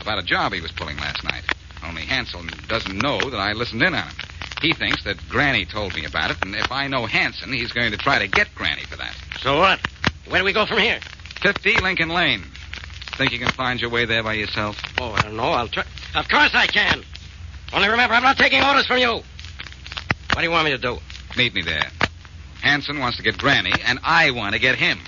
About 0.00 0.18
a 0.18 0.22
job 0.22 0.52
he 0.52 0.60
was 0.60 0.72
pulling 0.72 0.96
last 0.98 1.24
night. 1.24 1.44
Only 1.84 2.02
Hanson 2.02 2.50
doesn't 2.68 2.98
know 2.98 3.18
that 3.18 3.38
I 3.38 3.52
listened 3.52 3.82
in 3.82 3.94
on 3.94 4.04
him. 4.04 4.16
He 4.60 4.72
thinks 4.72 5.02
that 5.04 5.28
Granny 5.28 5.64
told 5.64 5.94
me 5.94 6.04
about 6.04 6.30
it, 6.30 6.36
and 6.42 6.54
if 6.54 6.70
I 6.70 6.86
know 6.86 7.06
Hanson, 7.06 7.52
he's 7.52 7.72
going 7.72 7.90
to 7.90 7.96
try 7.96 8.18
to 8.18 8.28
get 8.28 8.54
Granny 8.54 8.82
for 8.82 8.96
that. 8.96 9.14
So 9.40 9.58
what? 9.58 9.80
Where 10.28 10.40
do 10.40 10.44
we 10.44 10.52
go 10.52 10.66
from 10.66 10.78
here? 10.78 11.00
50 11.40 11.80
Lincoln 11.80 12.10
Lane. 12.10 12.44
Think 13.16 13.32
you 13.32 13.38
can 13.38 13.48
find 13.52 13.80
your 13.80 13.90
way 13.90 14.04
there 14.04 14.22
by 14.22 14.34
yourself? 14.34 14.76
Oh, 14.98 15.12
I 15.12 15.22
don't 15.22 15.36
know. 15.36 15.44
I'll 15.44 15.68
try. 15.68 15.84
Of 16.14 16.28
course 16.28 16.50
I 16.54 16.66
can. 16.66 17.04
Only 17.72 17.88
remember, 17.88 18.14
I'm 18.14 18.22
not 18.22 18.36
taking 18.36 18.62
orders 18.62 18.86
from 18.86 18.98
you. 18.98 19.12
What 19.12 20.36
do 20.38 20.42
you 20.42 20.50
want 20.50 20.64
me 20.64 20.70
to 20.72 20.78
do? 20.78 20.98
Meet 21.36 21.54
me 21.54 21.62
there. 21.62 21.90
Hanson 22.62 22.98
wants 22.98 23.16
to 23.18 23.22
get 23.22 23.36
Granny, 23.38 23.72
and 23.84 23.98
I 24.02 24.30
want 24.30 24.54
to 24.54 24.60
get 24.60 24.76
him. 24.76 24.98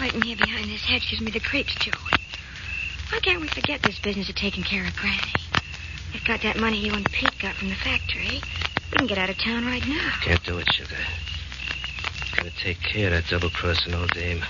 Waiting 0.00 0.22
here 0.22 0.36
behind 0.36 0.70
this 0.70 0.84
hedge 0.84 1.10
gives 1.10 1.22
me 1.22 1.30
the 1.30 1.40
creeps, 1.40 1.74
Joey. 1.76 1.92
Why 3.10 3.20
can't 3.20 3.40
we 3.40 3.48
forget 3.48 3.82
this 3.82 3.98
business 3.98 4.28
of 4.28 4.34
taking 4.34 4.62
care 4.62 4.86
of 4.86 4.94
Granny? 4.96 5.43
We've 6.14 6.24
got 6.24 6.42
that 6.42 6.60
money 6.60 6.78
you 6.78 6.92
and 6.92 7.04
Pete 7.10 7.36
got 7.40 7.56
from 7.56 7.68
the 7.70 7.74
factory. 7.74 8.40
We 8.92 8.96
can 8.96 9.08
get 9.08 9.18
out 9.18 9.30
of 9.30 9.36
town 9.36 9.66
right 9.66 9.84
now. 9.86 10.12
Can't 10.22 10.42
do 10.44 10.58
it, 10.58 10.72
Sugar. 10.72 10.94
Gotta 12.36 12.52
take 12.62 12.80
care 12.80 13.08
of 13.08 13.12
that 13.14 13.26
double-crossing 13.28 13.92
old 13.92 14.10
dame. 14.12 14.40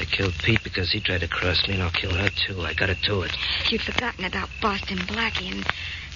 I 0.00 0.04
killed 0.04 0.34
Pete 0.42 0.64
because 0.64 0.90
he 0.90 0.98
tried 0.98 1.20
to 1.20 1.28
cross 1.28 1.68
me, 1.68 1.74
and 1.74 1.82
I'll 1.84 1.90
kill 1.90 2.12
her, 2.12 2.28
too. 2.28 2.60
I 2.62 2.74
gotta 2.74 2.96
do 2.96 3.22
it. 3.22 3.30
If 3.64 3.70
you'd 3.70 3.82
forgotten 3.82 4.24
about 4.24 4.48
Boston 4.60 4.98
Blackie 4.98 5.52
and 5.52 5.64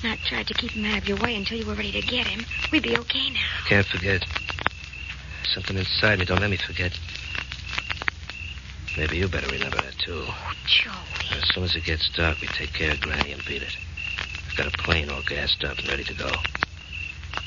not 0.03 0.19
tried 0.27 0.49
to 0.49 0.55
keep 0.55 0.73
him 0.73 0.87
out 0.87 0.99
of 0.99 1.09
your 1.09 1.19
way 1.19 1.37
until 1.37 1.57
you 1.57 1.67
were 1.67 1.75
ready 1.75 1.93
to 1.93 2.03
get 2.03 2.27
him, 2.27 2.45
we'd 2.73 2.83
be 2.83 2.99
okay 2.99 3.31
now. 3.31 3.65
Can't 3.69 3.87
forget. 3.87 4.27
Something 5.45 5.77
inside 5.77 6.19
me 6.19 6.25
don't 6.25 6.41
let 6.41 6.51
me 6.51 6.57
forget. 6.57 6.99
Maybe 8.99 9.19
you 9.19 9.29
better 9.29 9.51
remember 9.53 9.77
that, 9.77 9.97
too. 9.99 10.25
Oh, 10.27 10.53
Joey. 10.67 11.39
As 11.39 11.55
soon 11.55 11.63
as 11.63 11.77
it 11.77 11.85
gets 11.85 12.09
dark, 12.11 12.41
we 12.41 12.49
take 12.49 12.73
care 12.73 12.91
of 12.91 13.01
Granny 13.01 13.31
and 13.31 13.45
beat 13.45 13.63
it. 13.63 13.77
I've 14.55 14.59
got 14.59 14.67
a 14.73 14.83
plane 14.85 15.11
all 15.11 15.21
gassed 15.23 15.65
up 15.65 15.77
and 15.81 15.89
ready 15.89 16.05
to 16.05 16.15
go. 16.15 16.31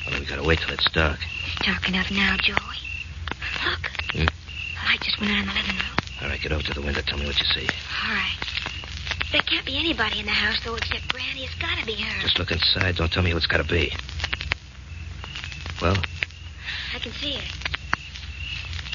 Only 0.07 0.19
we 0.19 0.25
gotta 0.25 0.43
wait 0.43 0.59
till 0.59 0.71
it's 0.71 0.91
dark. 0.91 1.17
It's 1.45 1.65
dark 1.65 1.87
enough 1.87 2.11
now, 2.11 2.35
Joey. 2.41 2.57
Look. 3.63 3.79
Hmm? 4.11 4.25
The 4.25 4.85
light 4.85 4.99
just 4.99 5.17
went 5.21 5.31
out 5.31 5.39
in 5.39 5.47
the 5.47 5.53
living 5.53 5.75
room. 5.77 5.95
All 6.21 6.27
right, 6.27 6.41
get 6.41 6.51
over 6.51 6.63
to 6.63 6.73
the 6.73 6.81
window. 6.81 6.99
Tell 7.07 7.17
me 7.17 7.25
what 7.25 7.39
you 7.39 7.45
see. 7.55 7.65
All 8.03 8.11
right. 8.13 8.35
There 9.31 9.39
can't 9.41 9.65
be 9.65 9.77
anybody 9.79 10.19
in 10.19 10.25
the 10.25 10.33
house, 10.33 10.59
though, 10.65 10.75
except 10.75 11.07
Granny. 11.07 11.45
It's 11.45 11.55
gotta 11.55 11.85
be 11.85 11.95
her. 11.95 12.21
Just 12.23 12.39
look 12.39 12.51
inside. 12.51 12.97
Don't 12.97 13.09
tell 13.09 13.23
me 13.23 13.31
who 13.31 13.37
it's 13.37 13.47
gotta 13.47 13.63
be. 13.63 13.89
Well, 15.81 15.95
I 16.93 16.99
can 16.99 17.13
see 17.13 17.35
her. 17.35 17.47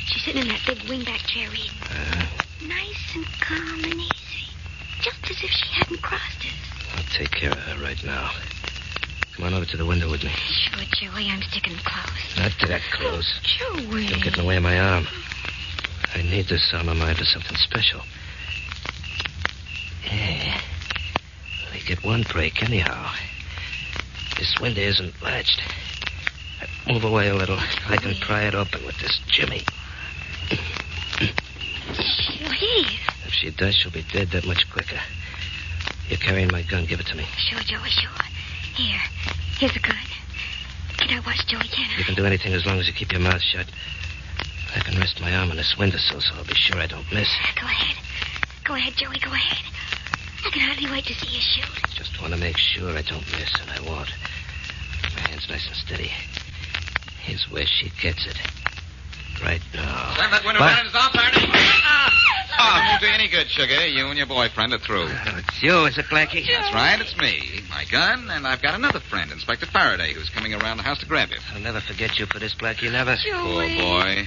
She's 0.05 0.23
sitting 0.23 0.43
in 0.43 0.49
that 0.49 0.61
big 0.67 0.79
wingback 0.81 1.25
chair 1.33 1.49
reading. 1.49 1.81
uh, 1.89 2.27
Nice 2.69 3.15
and 3.17 3.25
calm 3.41 3.85
and 3.85 3.95
easy. 3.95 4.53
Just 5.01 5.25
as 5.31 5.43
if 5.43 5.51
she 5.51 5.73
hadn't 5.81 6.03
crossed 6.03 6.45
it. 6.45 6.53
I'll 6.95 7.05
take 7.13 7.31
care 7.31 7.51
of 7.51 7.59
her 7.59 7.83
right 7.83 8.03
now. 8.05 8.31
Come 9.37 9.47
on 9.47 9.55
over 9.55 9.65
to 9.65 9.77
the 9.77 9.87
window 9.87 10.11
with 10.11 10.23
me. 10.25 10.31
Sure, 10.31 10.85
Joey, 10.93 11.29
I'm 11.31 11.43
sticking 11.43 11.77
close. 11.77 12.37
Not 12.37 12.53
that 12.69 12.83
close. 12.93 13.41
Joey. 13.43 14.07
Don't 14.09 14.23
get 14.23 14.37
in 14.37 14.43
the 14.43 14.47
way 14.47 14.57
of 14.57 14.63
my 14.63 14.79
arm. 14.79 15.07
I 16.15 16.23
need 16.23 16.47
this 16.47 16.71
arm 16.75 16.89
of 16.89 16.97
mine 16.99 17.15
for 17.15 17.25
something 17.25 17.57
special. 17.57 18.03
Yeah. 20.05 20.61
We 21.73 21.81
get 21.81 22.05
one 22.05 22.25
break 22.31 22.63
anyhow. 22.63 23.11
This 24.39 24.55
window 24.61 24.83
isn't 24.83 25.23
latched. 25.23 25.63
Move 26.87 27.05
away 27.05 27.29
a 27.29 27.35
little. 27.35 27.59
I 27.89 27.97
can 27.97 28.15
pry 28.17 28.43
it 28.43 28.55
open 28.55 28.85
with 28.85 28.99
this 29.01 29.19
jimmy. 29.29 29.63
Joey. 31.95 32.87
If 33.25 33.33
she 33.33 33.51
does, 33.51 33.75
she'll 33.77 33.91
be 33.91 34.05
dead 34.13 34.29
that 34.33 34.47
much 34.47 34.71
quicker. 34.71 35.01
You're 36.09 36.19
carrying 36.19 36.51
my 36.53 36.63
gun. 36.63 36.85
Give 36.87 37.01
it 37.01 37.07
to 37.07 37.17
me. 37.17 37.25
Sure, 37.49 37.61
Joey, 37.61 37.89
sure. 37.91 38.11
Here. 38.75 39.01
Here's 39.59 39.73
the 39.73 39.81
gun. 39.81 39.97
Can 40.99 41.19
I 41.19 41.21
watch 41.27 41.47
Joey, 41.47 41.69
can 41.69 41.89
I? 41.95 41.99
You 41.99 42.05
can 42.05 42.15
do 42.15 42.25
anything 42.27 42.53
as 42.53 42.65
long 42.67 42.79
as 42.79 42.87
you 42.87 42.93
keep 42.93 43.13
your 43.13 43.21
mouth 43.21 43.41
shut. 43.43 43.67
I 44.75 44.81
can 44.81 44.99
rest 44.99 45.21
my 45.21 45.35
arm 45.35 45.51
on 45.51 45.57
this 45.57 45.77
windowsill 45.79 46.21
so 46.21 46.35
I'll 46.35 46.45
be 46.45 46.55
sure 46.55 46.79
I 46.81 46.87
don't 46.87 47.11
miss. 47.13 47.29
Go 47.61 47.67
ahead. 47.67 47.97
Go 48.65 48.75
ahead, 48.75 48.95
Joey, 48.95 49.19
go 49.19 49.31
ahead. 49.33 49.59
I 50.47 50.51
can 50.51 50.61
hardly 50.63 50.91
wait 50.91 51.05
to 51.07 51.15
see 51.15 51.35
you 51.35 51.41
shoot. 51.41 51.69
Just 51.95 52.21
want 52.21 52.33
to 52.35 52.41
make 52.41 52.57
sure 52.57 52.91
I 52.91 53.03
don't 53.03 53.25
miss, 53.33 53.53
and 53.61 53.71
I 53.71 53.81
won't. 53.89 54.11
My 55.15 55.21
hand's 55.29 55.49
nice 55.49 55.67
and 55.67 55.77
steady. 55.77 56.11
Here's 57.21 57.45
where 57.51 57.67
she 57.67 57.91
gets 58.01 58.27
it. 58.27 58.39
Right 59.43 59.61
now. 59.75 60.15
Slam 60.15 60.31
that 60.31 60.45
window 60.45 60.61
What? 60.61 60.69
down 60.69 60.81
and 60.81 60.91
stop, 60.91 61.13
Faraday. 61.13 62.19
Oh, 62.59 62.77
it 62.79 62.89
won't 62.91 63.01
do 63.01 63.07
you 63.07 63.13
any 63.15 63.29
good, 63.29 63.49
Sugar. 63.49 63.87
You 63.87 64.07
and 64.07 64.17
your 64.17 64.27
boyfriend 64.27 64.73
are 64.73 64.79
through. 64.79 65.07
Oh, 65.09 65.35
it's 65.39 65.63
you, 65.63 65.85
is 65.87 65.99
it, 65.99 66.07
Blackie? 66.07 66.47
That's 66.47 66.73
right, 66.75 67.01
it's 67.01 67.17
me. 67.19 67.61
My 67.71 67.85
gun, 67.91 68.29
and 68.31 68.47
I've 68.47 68.63
got 68.63 68.75
another 68.75 69.01
friend, 69.01 69.31
Inspector 69.33 69.67
Faraday, 69.67 70.13
who's 70.13 70.29
coming 70.31 70.55
around 70.55 70.77
the 70.77 70.83
house 70.83 70.99
to 71.01 71.07
grab 71.07 71.31
you. 71.31 71.39
I'll 71.55 71.61
never 71.61 71.81
forget 71.81 72.19
you 72.19 72.27
for 72.27 72.39
this, 72.39 72.55
Blackie, 72.55 72.91
never. 72.91 73.17
Poor 73.31 73.69
boy. 73.69 74.27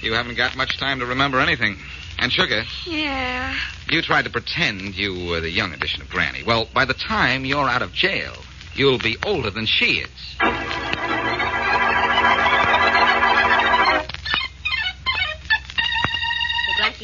You 0.00 0.12
haven't 0.14 0.36
got 0.36 0.56
much 0.56 0.78
time 0.78 0.98
to 1.00 1.06
remember 1.06 1.40
anything. 1.40 1.76
And, 2.18 2.32
Sugar, 2.32 2.62
Yeah. 2.86 3.54
you 3.88 4.02
tried 4.02 4.24
to 4.24 4.30
pretend 4.30 4.94
you 4.94 5.26
were 5.28 5.40
the 5.40 5.50
young 5.50 5.72
edition 5.72 6.02
of 6.02 6.10
Granny. 6.10 6.42
Well, 6.42 6.68
by 6.72 6.84
the 6.84 6.94
time 6.94 7.44
you're 7.44 7.68
out 7.68 7.82
of 7.82 7.92
jail, 7.92 8.34
you'll 8.74 8.98
be 8.98 9.16
older 9.24 9.50
than 9.50 9.66
she 9.66 10.00
is. 10.00 10.10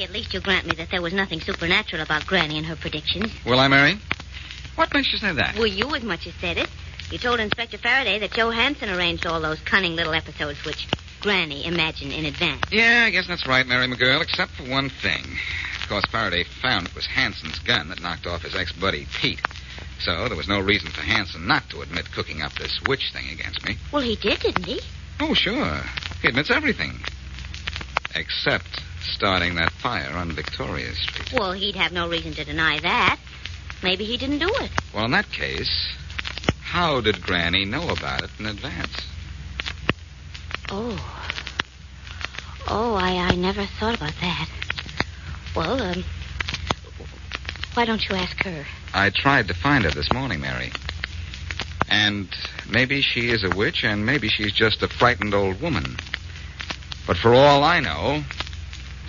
At 0.03 0.13
least 0.13 0.35
you'll 0.35 0.43
grant 0.43 0.67
me 0.67 0.75
that 0.77 0.91
there 0.91 1.01
was 1.01 1.13
nothing 1.13 1.41
supernatural 1.41 2.03
about 2.03 2.27
Granny 2.27 2.59
and 2.59 2.67
her 2.67 2.77
predictions. 2.77 3.33
Will 3.45 3.59
I, 3.59 3.69
Mary? 3.69 3.99
What 4.75 4.93
makes 4.93 5.13
you 5.13 5.19
say 5.19 5.33
that? 5.33 5.57
Well, 5.57 5.67
you 5.67 5.95
as 5.95 6.03
much 6.03 6.27
as 6.27 6.35
said 6.35 6.59
it. 6.59 6.69
You 7.11 7.19
told 7.19 7.41
Inspector 7.41 7.79
Faraday 7.79 8.19
that 8.19 8.33
Joe 8.33 8.51
Hanson 8.51 8.91
arranged 8.91 9.27
all 9.27 9.41
those 9.41 9.61
cunning 9.61 9.97
little 9.97 10.13
episodes 10.13 10.65
which 10.65 10.87
Granny 11.21 11.65
imagined 11.65 12.13
in 12.13 12.27
advance. 12.27 12.63
Yeah, 12.71 13.05
I 13.07 13.11
guess 13.11 13.27
that's 13.27 13.47
right, 13.47 13.67
Mary 13.67 13.87
McGirl, 13.87 14.23
except 14.23 14.53
for 14.53 14.65
one 14.65 14.91
thing. 14.91 15.25
Of 15.83 15.89
course, 15.89 16.05
Faraday 16.11 16.45
found 16.45 16.89
it 16.89 16.95
was 16.95 17.07
Hanson's 17.07 17.59
gun 17.61 17.89
that 17.89 18.03
knocked 18.03 18.27
off 18.27 18.43
his 18.43 18.55
ex-buddy, 18.55 19.07
Pete. 19.21 19.41
So 20.01 20.29
there 20.29 20.37
was 20.37 20.49
no 20.49 20.61
reason 20.61 20.91
for 20.91 21.01
Hanson 21.01 21.47
not 21.47 21.71
to 21.71 21.81
admit 21.81 22.11
cooking 22.13 22.43
up 22.43 22.53
this 22.55 22.79
witch 22.87 23.13
thing 23.13 23.31
against 23.31 23.65
me. 23.65 23.77
Well, 23.93 24.03
he 24.03 24.17
did, 24.17 24.41
didn't 24.41 24.65
he? 24.65 24.81
Oh, 25.21 25.33
sure. 25.33 25.81
He 26.21 26.29
admits 26.29 26.51
everything. 26.51 26.99
Except 28.15 28.83
starting 29.07 29.55
that 29.57 29.73
fire 29.73 30.13
on 30.17 30.33
Victoria 30.33 30.93
Street. 30.95 31.33
Well, 31.33 31.53
he'd 31.53 31.77
have 31.77 31.93
no 31.93 32.09
reason 32.09 32.33
to 32.35 32.45
deny 32.45 32.79
that. 32.81 33.19
Maybe 33.83 34.05
he 34.05 34.17
didn't 34.17 34.39
do 34.39 34.49
it. 34.61 34.71
Well, 34.95 35.05
in 35.05 35.11
that 35.13 35.31
case, 35.31 35.93
how 36.63 37.01
did 37.01 37.23
Granny 37.23 37.65
know 37.65 37.89
about 37.91 38.23
it 38.23 38.31
in 38.39 38.47
advance? 38.47 39.07
Oh. 40.71 40.99
Oh, 42.69 42.95
I, 42.95 43.29
I 43.31 43.35
never 43.37 43.65
thought 43.79 43.95
about 43.97 44.15
that. 44.21 44.49
Well, 45.55 45.81
um, 45.81 46.05
Why 47.75 47.85
don't 47.85 48.03
you 48.09 48.17
ask 48.17 48.43
her? 48.45 48.67
I 48.93 49.11
tried 49.11 49.49
to 49.49 49.55
find 49.55 49.85
her 49.85 49.91
this 49.91 50.13
morning, 50.13 50.41
Mary. 50.41 50.73
And 51.89 52.29
maybe 52.69 53.01
she 53.01 53.29
is 53.29 53.45
a 53.45 53.55
witch, 53.55 53.85
and 53.85 54.05
maybe 54.05 54.29
she's 54.29 54.53
just 54.53 54.83
a 54.83 54.89
frightened 54.89 55.35
old 55.35 55.61
woman. 55.61 55.97
But 57.07 57.17
for 57.17 57.33
all 57.33 57.63
I 57.63 57.79
know, 57.79 58.25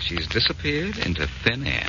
she's 0.00 0.26
disappeared 0.28 0.98
into 0.98 1.26
thin 1.44 1.66
air. 1.66 1.88